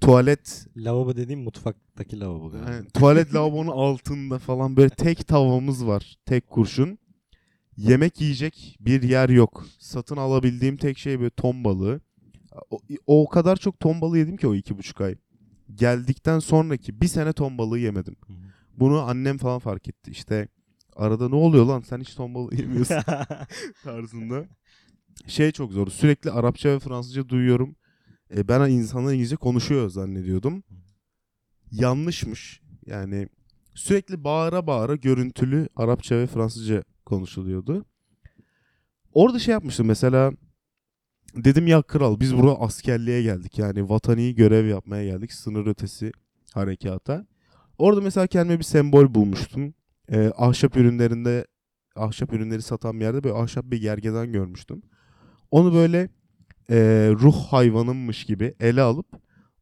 Tuvalet 0.00 0.66
Lavabo 0.76 1.16
dediğim 1.16 1.42
mutfaktaki 1.42 2.20
lavabo 2.20 2.50
galiba. 2.50 2.70
yani 2.70 2.88
tuvalet 2.88 3.34
lavabonun 3.34 3.70
altında 3.70 4.38
falan 4.38 4.76
böyle 4.76 4.90
tek 4.90 5.28
tavamız 5.28 5.86
var. 5.86 6.18
Tek 6.26 6.46
kurşun. 6.50 6.98
Yemek 7.76 8.20
yiyecek 8.20 8.76
bir 8.80 9.02
yer 9.02 9.28
yok. 9.28 9.66
Satın 9.78 10.16
alabildiğim 10.16 10.76
tek 10.76 10.98
şey 10.98 11.20
böyle 11.20 11.30
ton 11.30 11.64
balığı. 11.64 12.00
O, 12.70 12.78
o 13.06 13.28
kadar 13.28 13.56
çok 13.56 13.80
ton 13.80 14.00
balığı 14.00 14.18
yedim 14.18 14.36
ki 14.36 14.46
o 14.48 14.54
iki 14.54 14.78
buçuk 14.78 15.00
ay. 15.00 15.14
Geldikten 15.74 16.38
sonraki 16.38 17.00
bir 17.00 17.06
sene 17.06 17.32
ton 17.32 17.58
balığı 17.58 17.78
yemedim. 17.78 18.16
Hı 18.26 18.32
hı. 18.32 18.36
Bunu 18.78 19.00
annem 19.00 19.38
falan 19.38 19.58
fark 19.58 19.88
etti. 19.88 20.10
İşte 20.10 20.48
arada 20.96 21.28
ne 21.28 21.34
oluyor 21.34 21.64
lan 21.64 21.80
sen 21.80 22.00
hiç 22.00 22.14
ton 22.14 22.34
balığı 22.34 22.54
yemiyorsun 22.60 22.96
tarzında. 23.84 24.44
Şey 25.26 25.52
çok 25.52 25.72
zor. 25.72 25.86
Sürekli 25.90 26.30
Arapça 26.30 26.68
ve 26.68 26.78
Fransızca 26.78 27.28
duyuyorum. 27.28 27.76
E, 28.36 28.48
ben 28.48 28.70
insanlar 28.70 29.12
İngilizce 29.12 29.36
konuşuyor 29.36 29.90
zannediyordum. 29.90 30.62
Yanlışmış. 31.72 32.60
Yani 32.86 33.28
Sürekli 33.74 34.24
bağıra 34.24 34.66
bağıra 34.66 34.96
görüntülü 34.96 35.68
Arapça 35.76 36.16
ve 36.16 36.26
Fransızca 36.26 36.84
konuşuluyordu. 37.06 37.84
Orada 39.12 39.38
şey 39.38 39.52
yapmıştım 39.52 39.86
mesela 39.86 40.32
dedim 41.34 41.66
ya 41.66 41.82
kral 41.82 42.20
biz 42.20 42.36
buraya 42.36 42.54
askerliğe 42.54 43.22
geldik 43.22 43.58
yani 43.58 43.88
vatani 43.88 44.34
görev 44.34 44.66
yapmaya 44.66 45.04
geldik 45.04 45.32
sınır 45.32 45.66
ötesi 45.66 46.12
harekata. 46.54 47.26
Orada 47.80 48.00
mesela 48.00 48.26
kendime 48.26 48.58
bir 48.58 48.64
sembol 48.64 49.14
bulmuştum. 49.14 49.74
Ee, 50.12 50.32
ahşap 50.36 50.76
ürünlerinde 50.76 51.46
ahşap 51.96 52.32
ürünleri 52.32 52.62
satan 52.62 53.00
bir 53.00 53.04
yerde 53.04 53.24
böyle 53.24 53.34
ahşap 53.34 53.64
bir 53.64 53.80
gergedan 53.80 54.32
görmüştüm. 54.32 54.82
Onu 55.50 55.74
böyle 55.74 56.08
e, 56.70 56.76
ruh 57.12 57.36
hayvanımmış 57.36 58.24
gibi 58.24 58.54
ele 58.60 58.82
alıp 58.82 59.06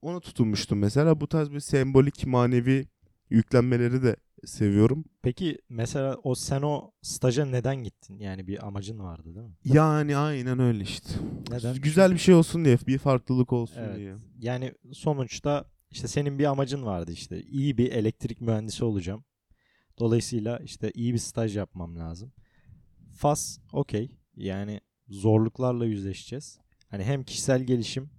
onu 0.02 0.20
tutunmuştum 0.20 0.78
mesela. 0.78 1.20
Bu 1.20 1.26
tarz 1.26 1.50
bir 1.50 1.60
sembolik 1.60 2.26
manevi 2.26 2.86
yüklenmeleri 3.30 4.02
de 4.02 4.16
seviyorum. 4.44 5.04
Peki 5.22 5.58
mesela 5.68 6.16
o 6.22 6.34
sen 6.34 6.62
o 6.62 6.90
staja 7.02 7.44
neden 7.44 7.76
gittin? 7.76 8.18
Yani 8.18 8.46
bir 8.46 8.66
amacın 8.66 8.98
vardı 8.98 9.34
değil 9.34 9.46
mi? 9.46 9.56
Yani 9.64 10.16
aynen 10.16 10.58
öyle 10.58 10.82
işte. 10.82 11.10
Neden? 11.50 11.76
Güzel 11.76 12.12
bir 12.12 12.18
şey 12.18 12.34
olsun 12.34 12.64
diye, 12.64 12.78
bir 12.86 12.98
farklılık 12.98 13.52
olsun 13.52 13.80
Evet. 13.80 13.96
diye. 13.96 14.14
Yani 14.38 14.72
sonuçta 14.92 15.64
işte 15.90 16.08
senin 16.08 16.38
bir 16.38 16.44
amacın 16.44 16.82
vardı 16.84 17.12
işte. 17.12 17.42
iyi 17.42 17.78
bir 17.78 17.92
elektrik 17.92 18.40
mühendisi 18.40 18.84
olacağım. 18.84 19.24
Dolayısıyla 19.98 20.58
işte 20.58 20.90
iyi 20.94 21.14
bir 21.14 21.18
staj 21.18 21.56
yapmam 21.56 21.98
lazım. 21.98 22.32
FAS 23.12 23.58
okey. 23.72 24.10
Yani 24.36 24.80
zorluklarla 25.08 25.84
yüzleşeceğiz. 25.86 26.58
Hani 26.88 27.04
hem 27.04 27.24
kişisel 27.24 27.62
gelişim 27.62 28.10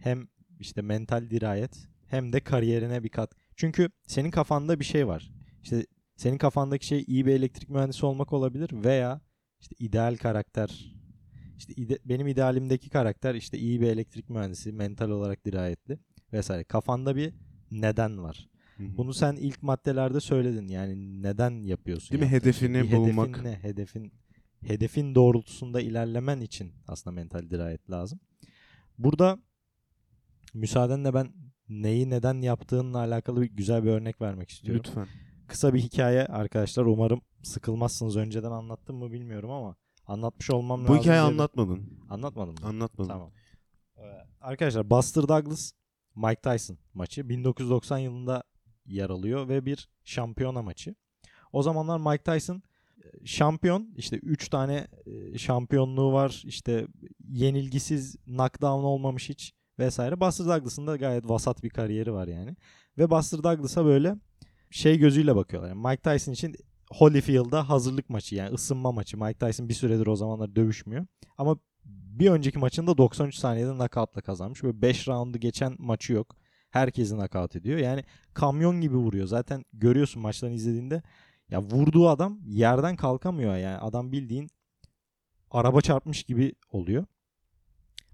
hem 0.00 0.28
işte 0.60 0.82
mental 0.82 1.30
dirayet 1.30 1.88
hem 2.06 2.32
de 2.32 2.40
kariyerine 2.40 3.02
bir 3.04 3.08
kat. 3.08 3.32
Çünkü 3.56 3.88
senin 4.06 4.30
kafanda 4.30 4.80
bir 4.80 4.84
şey 4.84 5.06
var. 5.06 5.30
İşte 5.62 5.86
senin 6.16 6.38
kafandaki 6.38 6.86
şey 6.86 7.04
iyi 7.06 7.26
bir 7.26 7.32
elektrik 7.32 7.68
mühendisi 7.68 8.06
olmak 8.06 8.32
olabilir 8.32 8.70
veya 8.72 9.20
işte 9.60 9.76
ideal 9.78 10.16
karakter. 10.16 10.94
İşte 11.56 11.72
ide- 11.72 11.98
benim 12.04 12.26
idealimdeki 12.26 12.90
karakter 12.90 13.34
işte 13.34 13.58
iyi 13.58 13.80
bir 13.80 13.86
elektrik 13.86 14.30
mühendisi, 14.30 14.72
mental 14.72 15.10
olarak 15.10 15.44
dirayetli 15.44 15.98
vesaire. 16.34 16.64
Kafanda 16.64 17.16
bir 17.16 17.34
neden 17.70 18.22
var. 18.22 18.48
Hı 18.76 18.82
hı. 18.82 18.96
Bunu 18.96 19.14
sen 19.14 19.36
ilk 19.36 19.62
maddelerde 19.62 20.20
söyledin. 20.20 20.68
Yani 20.68 21.22
neden 21.22 21.50
yapıyorsun? 21.64 22.10
Değil 22.10 22.22
mi? 22.22 22.36
Hedefini? 22.36 22.82
Bir 22.82 22.96
bulmak. 22.96 23.28
Hedefin 23.28 23.44
ne? 23.44 23.58
Hedefin 23.62 24.12
hedefin 24.66 25.14
doğrultusunda 25.14 25.80
ilerlemen 25.80 26.40
için 26.40 26.72
aslında 26.88 27.14
mental 27.14 27.50
dirayet 27.50 27.90
lazım. 27.90 28.20
Burada 28.98 29.38
müsaadenle 30.54 31.14
ben 31.14 31.32
neyi 31.68 32.10
neden 32.10 32.42
yaptığınla 32.42 32.98
alakalı 32.98 33.42
bir 33.42 33.50
güzel 33.50 33.84
bir 33.84 33.90
örnek 33.90 34.20
vermek 34.20 34.50
istiyorum. 34.50 34.82
Lütfen. 34.86 35.06
Kısa 35.48 35.74
bir 35.74 35.80
hikaye 35.80 36.26
arkadaşlar. 36.26 36.84
Umarım 36.84 37.20
sıkılmazsınız. 37.42 38.16
Önceden 38.16 38.50
anlattım 38.50 38.96
mı 38.96 39.12
bilmiyorum 39.12 39.50
ama 39.50 39.76
anlatmış 40.06 40.50
olmam 40.50 40.80
lazım. 40.80 40.96
Bu 40.96 41.00
hikayeyi 41.00 41.22
anlatmadın. 41.22 41.98
Anlatmadım 42.10 42.54
mı? 42.54 42.66
Anlatmadın. 42.66 43.08
Tamam. 43.08 43.30
Ee, 43.96 44.00
Arkadaşlar 44.40 44.90
Buster 44.90 45.28
Douglas 45.28 45.72
Mike 46.16 46.40
Tyson 46.40 46.78
maçı 46.94 47.28
1990 47.28 47.98
yılında 47.98 48.42
yer 48.86 49.10
alıyor 49.10 49.48
ve 49.48 49.66
bir 49.66 49.88
şampiyona 50.04 50.62
maçı. 50.62 50.94
O 51.52 51.62
zamanlar 51.62 51.98
Mike 51.98 52.22
Tyson 52.22 52.62
e, 53.04 53.26
şampiyon 53.26 53.94
işte 53.96 54.16
3 54.16 54.48
tane 54.48 54.86
e, 55.06 55.38
şampiyonluğu 55.38 56.12
var 56.12 56.42
işte 56.44 56.86
yenilgisiz 57.28 58.16
knockdown 58.16 58.84
olmamış 58.84 59.28
hiç 59.28 59.54
vesaire. 59.78 60.20
Buster 60.20 60.46
Douglas'ın 60.46 60.86
da 60.86 60.96
gayet 60.96 61.28
vasat 61.28 61.62
bir 61.62 61.70
kariyeri 61.70 62.12
var 62.12 62.28
yani. 62.28 62.56
Ve 62.98 63.10
Buster 63.10 63.42
Douglas'a 63.42 63.84
böyle 63.84 64.16
şey 64.70 64.98
gözüyle 64.98 65.36
bakıyorlar. 65.36 65.68
Yani 65.68 65.86
Mike 65.86 66.02
Tyson 66.02 66.32
için 66.32 66.56
Holyfield'da 66.90 67.68
hazırlık 67.68 68.10
maçı 68.10 68.34
yani 68.34 68.54
ısınma 68.54 68.92
maçı. 68.92 69.18
Mike 69.18 69.38
Tyson 69.38 69.68
bir 69.68 69.74
süredir 69.74 70.06
o 70.06 70.16
zamanlar 70.16 70.56
dövüşmüyor. 70.56 71.06
Ama 71.38 71.58
bir 72.18 72.30
önceki 72.30 72.58
maçında 72.58 72.98
93 72.98 73.34
saniyede 73.34 73.72
knockout'la 73.72 74.20
kazanmış. 74.20 74.62
Böyle 74.62 74.82
5 74.82 75.08
roundu 75.08 75.38
geçen 75.38 75.76
maçı 75.78 76.12
yok. 76.12 76.36
Herkesi 76.70 77.14
knockout 77.14 77.56
ediyor. 77.56 77.78
Yani 77.78 78.04
kamyon 78.34 78.80
gibi 78.80 78.96
vuruyor. 78.96 79.26
Zaten 79.26 79.64
görüyorsun 79.72 80.22
maçlarını 80.22 80.54
izlediğinde 80.54 81.02
ya 81.50 81.62
vurduğu 81.62 82.08
adam 82.08 82.38
yerden 82.46 82.96
kalkamıyor 82.96 83.56
yani. 83.56 83.76
Adam 83.76 84.12
bildiğin 84.12 84.48
araba 85.50 85.80
çarpmış 85.80 86.22
gibi 86.22 86.54
oluyor. 86.70 87.04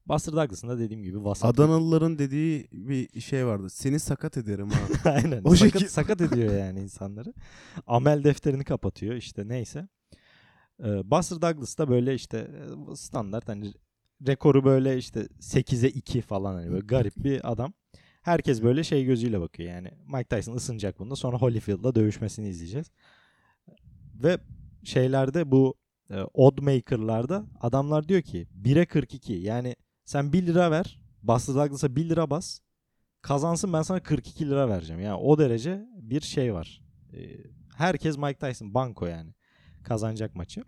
Buster 0.06 0.34
Douglas'ın 0.34 0.68
da 0.68 0.78
dediğim 0.78 1.02
gibi 1.02 1.24
vasat. 1.24 1.54
Adanalıların 1.54 2.18
dediği 2.18 2.68
bir 2.72 3.20
şey 3.20 3.46
vardı. 3.46 3.70
Seni 3.70 4.00
sakat 4.00 4.36
ederim 4.36 4.70
ha. 4.70 5.10
Aynen. 5.10 5.40
O 5.44 5.54
sakat, 5.54 5.82
şekil- 5.82 5.88
sakat 5.88 6.20
ediyor 6.20 6.54
yani 6.54 6.80
insanları. 6.80 7.34
Amel 7.86 8.24
defterini 8.24 8.64
kapatıyor 8.64 9.14
işte 9.14 9.48
neyse. 9.48 9.88
Ee, 10.84 11.10
Buster 11.10 11.42
Douglas 11.42 11.78
da 11.78 11.88
böyle 11.88 12.14
işte 12.14 12.38
e, 12.38 12.96
standart 12.96 13.48
hani 13.48 13.72
rekoru 14.26 14.64
böyle 14.64 14.96
işte 14.98 15.20
8'e 15.40 15.88
2 15.88 16.20
falan 16.20 16.54
hani 16.54 16.70
böyle 16.70 16.86
garip 16.86 17.16
bir 17.16 17.52
adam. 17.52 17.72
Herkes 18.22 18.62
böyle 18.62 18.84
şey 18.84 19.04
gözüyle 19.04 19.40
bakıyor 19.40 19.70
yani. 19.72 19.88
Mike 20.06 20.24
Tyson 20.24 20.54
ısınacak 20.54 20.98
bunda 20.98 21.16
sonra 21.16 21.36
Holyfield'la 21.36 21.94
dövüşmesini 21.94 22.48
izleyeceğiz. 22.48 22.90
Ve 24.14 24.38
şeylerde 24.84 25.50
bu 25.50 25.74
e, 26.10 26.20
odd 26.34 26.62
maker'larda 26.62 27.44
adamlar 27.60 28.08
diyor 28.08 28.22
ki 28.22 28.46
1'e 28.62 28.86
42 28.86 29.32
yani 29.32 29.76
sen 30.04 30.32
1 30.32 30.46
lira 30.46 30.70
ver 30.70 31.00
Buster 31.22 31.54
Douglas'a 31.54 31.96
1 31.96 32.08
lira 32.08 32.30
bas 32.30 32.60
kazansın 33.22 33.72
ben 33.72 33.82
sana 33.82 34.00
42 34.02 34.48
lira 34.48 34.68
vereceğim. 34.68 35.02
Yani 35.02 35.14
o 35.14 35.38
derece 35.38 35.86
bir 36.02 36.20
şey 36.20 36.54
var. 36.54 36.82
Ee, 37.12 37.18
herkes 37.76 38.18
Mike 38.18 38.38
Tyson 38.38 38.74
banko 38.74 39.06
yani 39.06 39.34
kazanacak 39.82 40.34
maçı. 40.34 40.64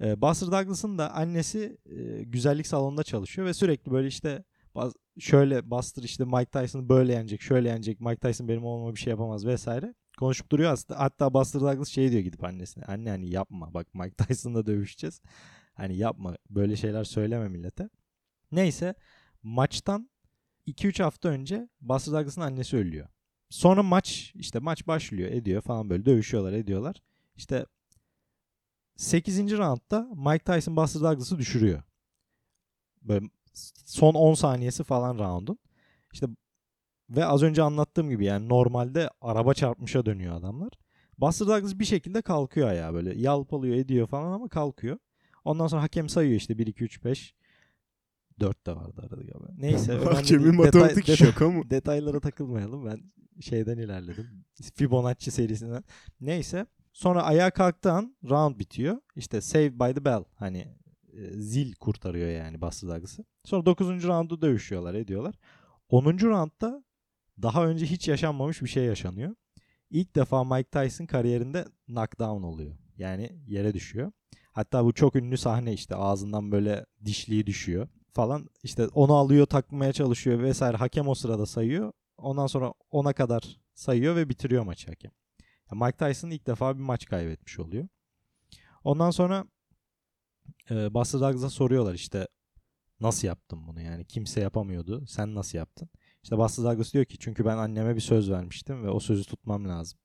Ee, 0.00 0.22
Buster 0.22 0.50
Douglas'ın 0.52 0.98
da 0.98 1.14
annesi 1.14 1.78
e, 1.86 2.22
güzellik 2.22 2.66
salonunda 2.66 3.02
çalışıyor 3.02 3.46
ve 3.46 3.54
sürekli 3.54 3.92
böyle 3.92 4.08
işte 4.08 4.44
şöyle 5.18 5.70
Buster 5.70 6.02
işte 6.02 6.24
Mike 6.24 6.50
Tyson'ı 6.50 6.88
böyle 6.88 7.12
yenecek, 7.12 7.42
şöyle 7.42 7.68
yenecek. 7.68 8.00
Mike 8.00 8.16
Tyson 8.16 8.48
benim 8.48 8.64
olmama 8.64 8.94
bir 8.94 9.00
şey 9.00 9.10
yapamaz 9.10 9.46
vesaire. 9.46 9.94
Konuşup 10.18 10.52
duruyor 10.52 10.72
aslında. 10.72 11.00
Hatta 11.00 11.34
Buster 11.34 11.60
Douglas 11.60 11.88
şey 11.88 12.10
diyor 12.10 12.22
gidip 12.22 12.44
annesine. 12.44 12.84
Anne 12.84 13.10
hani 13.10 13.30
yapma 13.30 13.74
bak 13.74 13.94
Mike 13.94 14.14
Tyson'la 14.24 14.66
dövüşeceğiz. 14.66 15.20
Hani 15.74 15.96
yapma 15.96 16.36
böyle 16.50 16.76
şeyler 16.76 17.04
söyleme 17.04 17.48
millete. 17.48 17.88
Neyse 18.52 18.94
maçtan 19.42 20.10
2-3 20.66 21.02
hafta 21.02 21.28
önce 21.28 21.68
Buster 21.80 22.14
Douglas'ın 22.14 22.40
annesi 22.40 22.76
ölüyor. 22.76 23.08
Sonra 23.50 23.82
maç 23.82 24.32
işte 24.34 24.58
maç 24.58 24.86
başlıyor 24.86 25.30
ediyor 25.30 25.62
falan 25.62 25.90
böyle 25.90 26.06
dövüşüyorlar 26.06 26.52
ediyorlar. 26.52 26.96
İşte 27.36 27.66
8. 28.96 29.38
roundda 29.58 30.08
Mike 30.16 30.44
Tyson 30.44 30.76
Buster 30.76 31.02
Douglas'ı 31.02 31.38
düşürüyor. 31.38 31.82
Böyle 33.02 33.26
son 33.84 34.14
10 34.14 34.34
saniyesi 34.34 34.84
falan 34.84 35.18
roundun. 35.18 35.58
İşte 36.12 36.26
ve 37.10 37.24
az 37.24 37.42
önce 37.42 37.62
anlattığım 37.62 38.10
gibi 38.10 38.24
yani 38.24 38.48
normalde 38.48 39.10
araba 39.20 39.54
çarpmışa 39.54 40.06
dönüyor 40.06 40.36
adamlar. 40.36 40.72
Buster 41.18 41.48
Douglas 41.48 41.78
bir 41.78 41.84
şekilde 41.84 42.22
kalkıyor 42.22 42.68
ayağa 42.68 42.94
böyle 42.94 43.18
yalpalıyor 43.20 43.76
ediyor 43.76 44.06
falan 44.06 44.32
ama 44.32 44.48
kalkıyor. 44.48 44.98
Ondan 45.44 45.66
sonra 45.66 45.82
hakem 45.82 46.08
sayıyor 46.08 46.36
işte 46.36 46.58
1 46.58 46.66
2 46.66 46.84
3 46.84 47.04
5 47.04 47.34
4 48.40 48.66
de 48.66 48.76
vardı 48.76 49.00
arada 49.02 49.16
galiba. 49.16 49.48
Neyse. 49.56 49.92
Hakemin 50.04 50.54
matematik 50.54 51.08
detay- 51.08 51.16
şaka 51.16 51.50
mı? 51.50 51.70
detaylara 51.70 52.20
takılmayalım. 52.20 52.86
Ben 52.86 53.00
şeyden 53.40 53.78
ilerledim. 53.78 54.44
Fibonacci 54.74 55.30
serisinden. 55.30 55.84
Neyse. 56.20 56.66
Sonra 56.94 57.22
ayağa 57.22 57.50
kalktığı 57.50 58.00
round 58.30 58.58
bitiyor. 58.58 59.00
İşte 59.16 59.40
Saved 59.40 59.80
by 59.80 59.94
the 59.94 60.04
Bell. 60.04 60.24
Hani 60.34 60.58
e, 61.12 61.30
zil 61.30 61.74
kurtarıyor 61.74 62.28
yani 62.28 62.60
Buster 62.60 62.90
Douglas'ı. 62.90 63.24
Sonra 63.44 63.66
9. 63.66 64.04
roundu 64.04 64.42
dövüşüyorlar 64.42 64.94
ediyorlar. 64.94 65.34
10. 65.88 66.04
roundda 66.04 66.84
daha 67.42 67.66
önce 67.66 67.86
hiç 67.86 68.08
yaşanmamış 68.08 68.62
bir 68.62 68.68
şey 68.68 68.84
yaşanıyor. 68.84 69.34
İlk 69.90 70.16
defa 70.16 70.44
Mike 70.44 70.70
Tyson 70.70 71.06
kariyerinde 71.06 71.64
knockdown 71.86 72.42
oluyor. 72.42 72.76
Yani 72.96 73.30
yere 73.46 73.74
düşüyor. 73.74 74.12
Hatta 74.52 74.84
bu 74.84 74.92
çok 74.92 75.16
ünlü 75.16 75.36
sahne 75.36 75.72
işte 75.72 75.96
ağzından 75.96 76.52
böyle 76.52 76.86
dişliği 77.04 77.46
düşüyor 77.46 77.88
falan. 78.12 78.48
İşte 78.62 78.86
onu 78.86 79.14
alıyor 79.14 79.46
takmaya 79.46 79.92
çalışıyor 79.92 80.42
vesaire. 80.42 80.76
Hakem 80.76 81.08
o 81.08 81.14
sırada 81.14 81.46
sayıyor. 81.46 81.92
Ondan 82.16 82.46
sonra 82.46 82.72
ona 82.90 83.12
kadar 83.12 83.60
sayıyor 83.74 84.16
ve 84.16 84.28
bitiriyor 84.28 84.64
maçı 84.64 84.88
hakem. 84.88 85.12
Mike 85.72 85.96
Tyson 85.96 86.30
ilk 86.30 86.46
defa 86.46 86.76
bir 86.76 86.82
maç 86.82 87.06
kaybetmiş 87.06 87.58
oluyor. 87.58 87.88
Ondan 88.84 89.10
sonra 89.10 89.44
e, 90.70 90.94
Buster 90.94 91.20
Douglas'a 91.20 91.50
soruyorlar 91.50 91.94
işte 91.94 92.28
nasıl 93.00 93.28
yaptın 93.28 93.66
bunu 93.66 93.80
yani 93.80 94.04
kimse 94.04 94.40
yapamıyordu 94.40 95.06
sen 95.06 95.34
nasıl 95.34 95.58
yaptın? 95.58 95.88
İşte 96.22 96.38
Buster 96.38 96.64
Douglas 96.64 96.92
diyor 96.92 97.04
ki 97.04 97.18
çünkü 97.18 97.44
ben 97.44 97.56
anneme 97.56 97.94
bir 97.94 98.00
söz 98.00 98.30
vermiştim 98.30 98.84
ve 98.84 98.90
o 98.90 99.00
sözü 99.00 99.24
tutmam 99.24 99.68
lazım. 99.68 99.98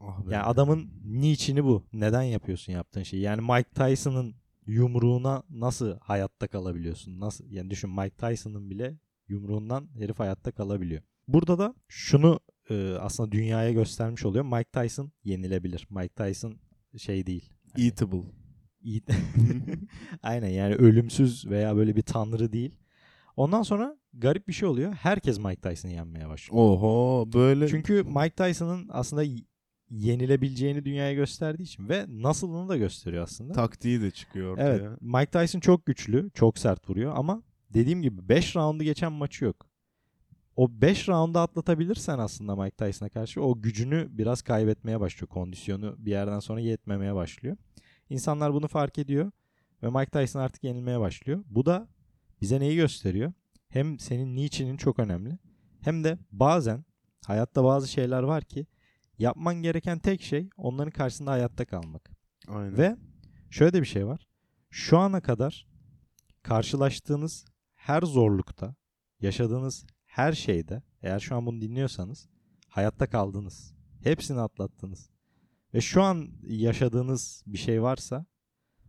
Ah. 0.00 0.20
Yani 0.30 0.42
adamın 0.42 0.90
niçini 1.04 1.64
bu. 1.64 1.86
Neden 1.92 2.22
yapıyorsun 2.22 2.72
yaptığın 2.72 3.02
şeyi? 3.02 3.22
Yani 3.22 3.40
Mike 3.40 3.70
Tyson'ın 3.70 4.34
yumruğuna 4.66 5.42
nasıl 5.50 5.98
hayatta 6.00 6.48
kalabiliyorsun? 6.48 7.20
Nasıl? 7.20 7.50
Yani 7.50 7.70
düşün 7.70 7.90
Mike 7.90 8.16
Tyson'ın 8.16 8.70
bile 8.70 8.98
yumruğundan 9.28 9.88
herif 9.94 10.18
hayatta 10.18 10.52
kalabiliyor. 10.52 11.02
Burada 11.28 11.58
da 11.58 11.74
şunu 11.88 12.40
e, 12.70 12.94
aslında 13.00 13.32
dünyaya 13.32 13.72
göstermiş 13.72 14.24
oluyor. 14.24 14.44
Mike 14.44 14.70
Tyson 14.70 15.12
yenilebilir. 15.24 15.86
Mike 15.90 16.14
Tyson 16.14 16.54
şey 16.98 17.26
değil. 17.26 17.50
Hani 17.72 17.84
Eatable. 17.84 18.22
iyi- 18.82 19.02
Aynen 20.22 20.48
yani 20.48 20.74
ölümsüz 20.74 21.46
veya 21.46 21.76
böyle 21.76 21.96
bir 21.96 22.02
tanrı 22.02 22.52
değil. 22.52 22.76
Ondan 23.36 23.62
sonra 23.62 23.96
garip 24.12 24.48
bir 24.48 24.52
şey 24.52 24.68
oluyor. 24.68 24.92
Herkes 24.92 25.38
Mike 25.38 25.60
Tyson'ı 25.60 25.92
yenmeye 25.92 26.28
başlıyor. 26.28 26.62
Oho 26.64 27.28
böyle. 27.34 27.68
Çünkü 27.68 28.02
Mike 28.02 28.30
Tyson'ın 28.34 28.88
aslında 28.92 29.24
yenilebileceğini 29.90 30.84
dünyaya 30.84 31.12
gösterdiği 31.14 31.62
için 31.62 31.88
ve 31.88 32.04
nasılını 32.08 32.68
da 32.68 32.76
gösteriyor 32.76 33.22
aslında. 33.22 33.52
taktiği 33.52 34.00
de 34.00 34.10
çıkıyor 34.10 34.52
ortaya. 34.52 34.74
Evet. 34.74 35.00
Mike 35.00 35.26
Tyson 35.30 35.60
çok 35.60 35.86
güçlü, 35.86 36.30
çok 36.34 36.58
sert 36.58 36.90
vuruyor 36.90 37.12
ama 37.16 37.42
dediğim 37.74 38.02
gibi 38.02 38.28
5 38.28 38.56
roundu 38.56 38.84
geçen 38.84 39.12
maçı 39.12 39.44
yok. 39.44 39.69
O 40.56 40.80
5 40.80 41.08
roundu 41.08 41.38
atlatabilirsen 41.38 42.18
aslında 42.18 42.56
Mike 42.56 42.76
Tyson'a 42.76 43.08
karşı 43.08 43.42
o 43.42 43.62
gücünü 43.62 44.08
biraz 44.10 44.42
kaybetmeye 44.42 45.00
başlıyor. 45.00 45.28
Kondisyonu 45.28 45.96
bir 45.98 46.10
yerden 46.10 46.40
sonra 46.40 46.60
yetmemeye 46.60 47.14
başlıyor. 47.14 47.56
İnsanlar 48.10 48.54
bunu 48.54 48.68
fark 48.68 48.98
ediyor 48.98 49.30
ve 49.82 49.90
Mike 49.90 50.10
Tyson 50.10 50.40
artık 50.40 50.64
yenilmeye 50.64 51.00
başlıyor. 51.00 51.44
Bu 51.46 51.66
da 51.66 51.88
bize 52.40 52.60
neyi 52.60 52.76
gösteriyor? 52.76 53.32
Hem 53.68 53.98
senin 53.98 54.36
niçinin 54.36 54.76
çok 54.76 54.98
önemli 54.98 55.38
hem 55.80 56.04
de 56.04 56.18
bazen 56.32 56.84
hayatta 57.26 57.64
bazı 57.64 57.88
şeyler 57.88 58.22
var 58.22 58.44
ki 58.44 58.66
yapman 59.18 59.54
gereken 59.54 59.98
tek 59.98 60.22
şey 60.22 60.50
onların 60.56 60.90
karşısında 60.90 61.30
hayatta 61.30 61.64
kalmak. 61.64 62.10
Aynen. 62.48 62.78
Ve 62.78 62.96
şöyle 63.50 63.72
de 63.72 63.80
bir 63.80 63.86
şey 63.86 64.06
var. 64.06 64.26
Şu 64.70 64.98
ana 64.98 65.20
kadar 65.20 65.66
karşılaştığınız 66.42 67.44
her 67.74 68.02
zorlukta, 68.02 68.74
yaşadığınız 69.20 69.86
her 70.10 70.32
şeyde 70.32 70.82
eğer 71.02 71.20
şu 71.20 71.36
an 71.36 71.46
bunu 71.46 71.60
dinliyorsanız 71.60 72.28
hayatta 72.68 73.06
kaldınız. 73.06 73.74
Hepsini 74.02 74.40
atlattınız. 74.40 75.10
Ve 75.74 75.80
şu 75.80 76.02
an 76.02 76.28
yaşadığınız 76.42 77.42
bir 77.46 77.58
şey 77.58 77.82
varsa 77.82 78.26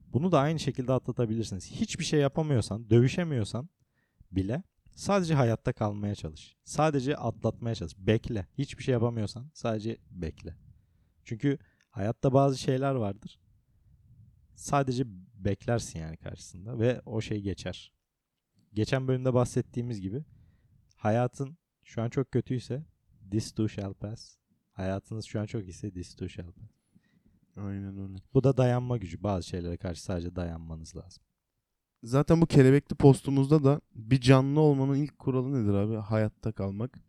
bunu 0.08 0.32
da 0.32 0.40
aynı 0.40 0.60
şekilde 0.60 0.94
atlatabilirsiniz. 0.94 1.72
Hiçbir 1.72 2.04
şey 2.04 2.20
yapamıyorsan, 2.20 2.90
dövüşemiyorsan 2.90 3.70
bile 4.32 4.64
sadece 4.96 5.34
hayatta 5.34 5.74
kalmaya 5.74 6.16
çalış. 6.16 6.58
Sadece 6.64 7.16
atlatmaya 7.18 7.76
çalış. 7.76 7.98
Bekle. 7.98 8.48
Hiçbir 8.58 8.84
şey 8.84 8.94
yapamıyorsan 8.94 9.52
sadece 9.54 9.98
bekle. 10.12 10.56
Çünkü 11.24 11.58
hayatta 11.90 12.34
bazı 12.34 12.58
şeyler 12.58 12.96
vardır 12.96 13.42
sadece 14.62 15.04
beklersin 15.36 16.00
yani 16.00 16.18
karşısında 16.18 16.80
ve 16.80 17.02
o 17.06 17.22
şey 17.22 17.42
geçer. 17.42 17.94
Geçen 18.74 19.08
bölümde 19.08 19.34
bahsettiğimiz 19.34 20.02
gibi 20.02 20.24
hayatın 21.02 21.58
şu 21.84 22.02
an 22.02 22.10
çok 22.10 22.32
kötüyse 22.32 22.86
this 23.32 23.52
too 23.52 23.68
shall 23.68 23.94
pass. 23.94 24.36
Hayatınız 24.72 25.26
şu 25.26 25.42
an 25.42 25.46
çok 25.46 25.62
iyiyse 25.64 25.92
this 25.92 26.16
too 26.16 26.30
shall 26.30 26.52
pass. 26.52 26.70
Aynen 27.58 27.98
öyle. 27.98 28.18
Bu 28.34 28.44
da 28.44 28.58
dayanma 28.58 28.98
gücü. 28.98 29.24
Bazı 29.24 29.48
şeylere 29.48 29.78
karşı 29.78 30.04
sadece 30.04 30.36
dayanmanız 30.36 30.96
lazım. 30.96 31.24
Zaten 32.04 32.42
bu 32.42 32.46
kelebekli 32.46 32.96
postumuzda 32.96 33.64
da 33.64 33.82
bir 33.96 34.22
canlı 34.22 34.60
olmanın 34.60 34.96
ilk 34.96 35.20
kuralı 35.20 35.64
nedir 35.64 35.74
abi? 35.74 35.96
Hayatta 35.96 36.52
kalmak. 36.52 37.00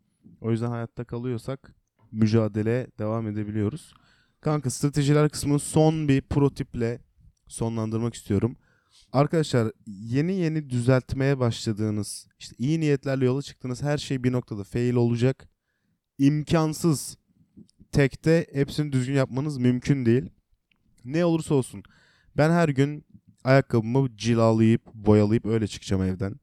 O 0.41 0.51
yüzden 0.51 0.69
hayatta 0.69 1.03
kalıyorsak 1.03 1.75
mücadeleye 2.11 2.87
devam 2.99 3.27
edebiliyoruz. 3.27 3.93
Kanka 4.41 4.69
stratejiler 4.69 5.29
kısmını 5.29 5.59
son 5.59 6.07
bir 6.07 6.21
pro 6.21 6.53
tiple 6.53 6.99
sonlandırmak 7.47 8.13
istiyorum. 8.13 8.55
Arkadaşlar 9.11 9.71
yeni 9.87 10.33
yeni 10.33 10.69
düzeltmeye 10.69 11.39
başladığınız, 11.39 12.27
işte 12.39 12.55
iyi 12.59 12.79
niyetlerle 12.79 13.25
yola 13.25 13.41
çıktığınız 13.41 13.81
her 13.81 13.97
şey 13.97 14.23
bir 14.23 14.31
noktada 14.31 14.63
fail 14.63 14.93
olacak. 14.93 15.49
İmkansız. 16.17 17.17
Tekte 17.91 18.47
hepsini 18.53 18.91
düzgün 18.91 19.13
yapmanız 19.13 19.57
mümkün 19.57 20.05
değil. 20.05 20.29
Ne 21.05 21.25
olursa 21.25 21.55
olsun. 21.55 21.83
Ben 22.37 22.49
her 22.49 22.69
gün 22.69 23.05
ayakkabımı 23.43 24.17
cilalayıp 24.17 24.93
boyalayıp 24.93 25.45
öyle 25.45 25.67
çıkacağım 25.67 26.03
evden. 26.03 26.35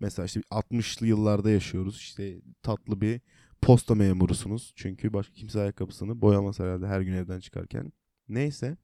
Mesela 0.00 0.26
işte 0.26 0.40
60'lı 0.40 1.06
yıllarda 1.06 1.50
yaşıyoruz. 1.50 1.96
İşte 1.96 2.40
tatlı 2.62 3.00
bir 3.00 3.20
posta 3.62 3.94
memurusunuz. 3.94 4.72
Çünkü 4.76 5.12
başka 5.12 5.34
kimse 5.34 5.60
ayakkabısını 5.60 6.20
boyamaz 6.22 6.58
herhalde 6.58 6.86
her 6.86 7.00
gün 7.00 7.12
evden 7.12 7.40
çıkarken. 7.40 7.92
Neyse. 8.28 8.76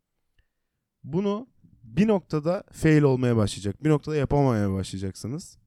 Bunu 1.05 1.48
bir 1.87 2.09
noktada 2.09 2.64
fail 2.72 3.03
olmaya 3.03 3.37
başlayacak. 3.37 3.85
Bir 3.85 3.90
noktada 3.90 4.16
yapamamaya 4.16 4.72
başlayacaksınız. 4.72 5.59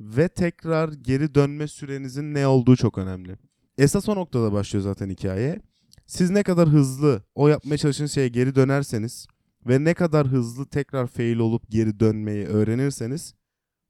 Ve 0.00 0.28
tekrar 0.28 0.92
geri 0.92 1.34
dönme 1.34 1.68
sürenizin 1.68 2.34
ne 2.34 2.46
olduğu 2.46 2.76
çok 2.76 2.98
önemli. 2.98 3.36
Esas 3.78 4.08
o 4.08 4.16
noktada 4.16 4.52
başlıyor 4.52 4.82
zaten 4.82 5.10
hikaye. 5.10 5.60
Siz 6.06 6.30
ne 6.30 6.42
kadar 6.42 6.68
hızlı 6.68 7.22
o 7.34 7.48
yapmaya 7.48 7.78
çalıştığınız 7.78 8.12
şeye 8.12 8.28
geri 8.28 8.54
dönerseniz 8.54 9.26
ve 9.66 9.84
ne 9.84 9.94
kadar 9.94 10.26
hızlı 10.26 10.66
tekrar 10.66 11.06
fail 11.06 11.38
olup 11.38 11.70
geri 11.70 12.00
dönmeyi 12.00 12.46
öğrenirseniz 12.46 13.34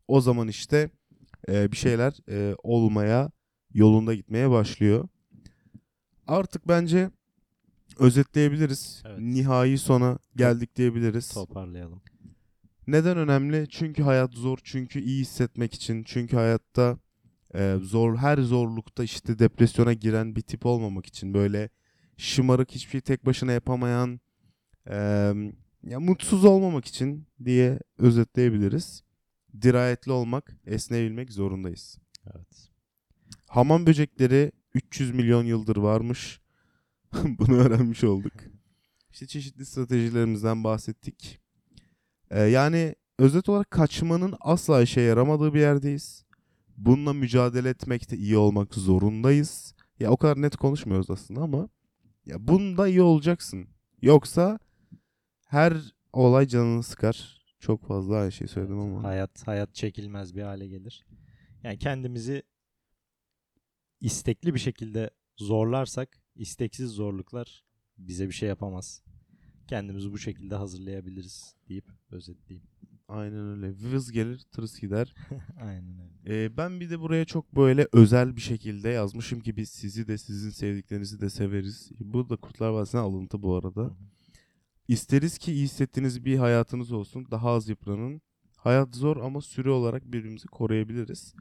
o 0.08 0.20
zaman 0.20 0.48
işte 0.48 0.90
e, 1.48 1.72
bir 1.72 1.76
şeyler 1.76 2.12
e, 2.28 2.54
olmaya 2.62 3.30
yolunda 3.74 4.14
gitmeye 4.14 4.50
başlıyor. 4.50 5.08
Artık 6.26 6.68
bence 6.68 7.10
özetleyebiliriz. 7.98 9.02
Evet. 9.06 9.18
Nihai 9.18 9.78
sona 9.78 10.18
geldik 10.36 10.76
diyebiliriz. 10.76 11.28
Toparlayalım. 11.28 12.02
Neden 12.86 13.16
önemli? 13.16 13.66
Çünkü 13.70 14.02
hayat 14.02 14.32
zor. 14.34 14.58
Çünkü 14.64 15.00
iyi 15.00 15.20
hissetmek 15.20 15.74
için. 15.74 16.04
Çünkü 16.04 16.36
hayatta 16.36 16.98
e, 17.54 17.76
zor 17.82 18.16
her 18.16 18.38
zorlukta 18.38 19.04
işte 19.04 19.38
depresyona 19.38 19.92
giren 19.92 20.36
bir 20.36 20.40
tip 20.40 20.66
olmamak 20.66 21.06
için 21.06 21.34
böyle 21.34 21.68
şımarık 22.16 22.70
hiçbir 22.70 22.90
şey 22.90 23.00
tek 23.00 23.26
başına 23.26 23.52
yapamayan 23.52 24.20
e, 24.90 24.96
ya 25.86 26.00
mutsuz 26.00 26.44
olmamak 26.44 26.84
için 26.84 27.26
diye 27.44 27.78
özetleyebiliriz. 27.98 29.02
Dirayetli 29.62 30.12
olmak, 30.12 30.56
esneyebilmek 30.66 31.32
zorundayız. 31.32 31.98
Evet. 32.26 32.68
Hamam 33.46 33.86
böcekleri 33.86 34.52
300 34.74 35.14
milyon 35.14 35.44
yıldır 35.44 35.76
varmış. 35.76 36.40
Bunu 37.38 37.56
öğrenmiş 37.56 38.04
olduk. 38.04 38.32
İşte 39.12 39.26
çeşitli 39.26 39.66
stratejilerimizden 39.66 40.64
bahsettik. 40.64 41.40
Ee, 42.30 42.40
yani 42.42 42.94
özet 43.18 43.48
olarak 43.48 43.70
kaçmanın 43.70 44.34
asla 44.40 44.82
işe 44.82 45.00
yaramadığı 45.00 45.54
bir 45.54 45.60
yerdeyiz. 45.60 46.24
Bununla 46.76 47.12
mücadele 47.12 47.68
etmekte 47.68 48.16
iyi 48.16 48.36
olmak 48.36 48.74
zorundayız. 48.74 49.74
Ya 50.00 50.10
o 50.10 50.16
kadar 50.16 50.42
net 50.42 50.56
konuşmuyoruz 50.56 51.10
aslında 51.10 51.40
ama 51.40 51.68
ya 52.26 52.48
bunda 52.48 52.88
iyi 52.88 53.02
olacaksın. 53.02 53.68
Yoksa 54.02 54.58
her 55.46 55.94
olay 56.12 56.46
canını 56.46 56.82
sıkar. 56.82 57.36
Çok 57.60 57.86
fazla 57.86 58.16
aynı 58.16 58.32
şey 58.32 58.48
söyledim 58.48 58.78
ama. 58.78 59.02
Hayat 59.02 59.46
hayat 59.46 59.74
çekilmez 59.74 60.34
bir 60.36 60.42
hale 60.42 60.66
gelir. 60.66 61.06
Yani 61.62 61.78
kendimizi 61.78 62.42
istekli 64.00 64.54
bir 64.54 64.58
şekilde 64.58 65.10
zorlarsak 65.36 66.18
isteksiz 66.36 66.90
zorluklar 66.90 67.64
bize 67.98 68.28
bir 68.28 68.34
şey 68.34 68.48
yapamaz. 68.48 69.02
Kendimizi 69.66 70.12
bu 70.12 70.18
şekilde 70.18 70.54
hazırlayabiliriz 70.54 71.54
deyip 71.68 71.84
özetleyeyim. 72.10 72.68
Aynen 73.08 73.48
öyle. 73.48 73.74
Vız 73.92 74.12
gelir, 74.12 74.38
tırıs 74.52 74.80
gider. 74.80 75.14
Aynen 75.60 75.98
öyle. 75.98 76.44
Ee, 76.44 76.56
ben 76.56 76.80
bir 76.80 76.90
de 76.90 77.00
buraya 77.00 77.24
çok 77.24 77.56
böyle 77.56 77.88
özel 77.92 78.36
bir 78.36 78.40
şekilde 78.40 78.88
yazmışım 78.88 79.40
ki 79.40 79.56
biz 79.56 79.68
sizi 79.68 80.08
de 80.08 80.18
sizin 80.18 80.50
sevdiklerinizi 80.50 81.20
de 81.20 81.30
severiz. 81.30 81.90
Bu 82.00 82.28
da 82.28 82.36
Kurtlar 82.36 82.70
Vadisi'ne 82.70 83.00
alıntı 83.00 83.42
bu 83.42 83.54
arada. 83.54 83.96
İsteriz 84.88 85.38
ki 85.38 85.52
iyi 85.52 85.64
hissettiğiniz 85.64 86.24
bir 86.24 86.36
hayatınız 86.36 86.92
olsun. 86.92 87.26
Daha 87.30 87.50
az 87.50 87.68
yıpranın. 87.68 88.20
Hayat 88.56 88.96
zor 88.96 89.16
ama 89.16 89.40
süre 89.40 89.70
olarak 89.70 90.04
birbirimizi 90.12 90.48
koruyabiliriz. 90.48 91.34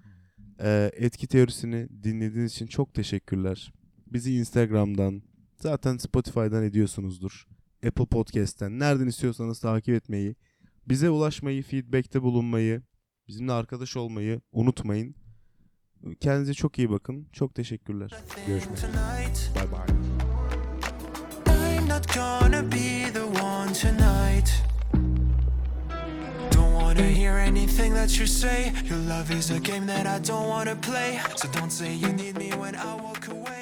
Ee, 0.59 0.91
etki 0.93 1.27
teorisini 1.27 1.87
dinlediğiniz 2.03 2.51
için 2.51 2.67
çok 2.67 2.93
teşekkürler. 2.93 3.73
Bizi 4.15 4.35
Instagram'dan, 4.35 5.21
zaten 5.55 5.97
Spotify'dan 5.97 6.63
ediyorsunuzdur. 6.63 7.47
Apple 7.87 8.05
Podcast'ten, 8.05 8.79
nereden 8.79 9.07
istiyorsanız 9.07 9.59
takip 9.59 9.95
etmeyi, 9.95 10.35
bize 10.87 11.09
ulaşmayı, 11.09 11.63
feedback'te 11.63 12.21
bulunmayı, 12.21 12.81
bizimle 13.27 13.51
arkadaş 13.51 13.97
olmayı 13.97 14.41
unutmayın. 14.51 15.15
Kendinize 16.19 16.53
çok 16.53 16.79
iyi 16.79 16.89
bakın. 16.89 17.27
Çok 17.31 17.55
teşekkürler. 17.55 18.11
Görüşmek 18.47 18.77
üzere. 18.77 18.91
Bye 19.55 19.71
bye. 19.71 19.95
I'm 21.77 21.89
not 21.89 22.13
gonna 22.13 22.71
be 22.71 23.13
the 23.13 23.23
one 23.23 23.73
tonight. 23.73 24.49
Don't 26.51 26.79
wanna 26.79 27.09
hear 27.09 27.33
anything 27.33 27.95
that 27.95 28.19
you 28.19 28.27
say. 28.27 28.73
Your 28.89 28.99
love 28.99 29.37
is 29.39 29.51
a 29.51 29.57
game 29.57 29.87
that 29.87 30.05
I 30.05 30.27
don't 30.27 30.47
wanna 30.47 30.81
play. 30.81 31.19
So 31.35 31.47
don't 31.59 31.71
say 31.71 31.95
you 31.95 32.13
need 32.13 32.37
me 32.37 32.51
when 32.51 32.75
I 32.75 32.95
walk 33.03 33.27
away. 33.27 33.54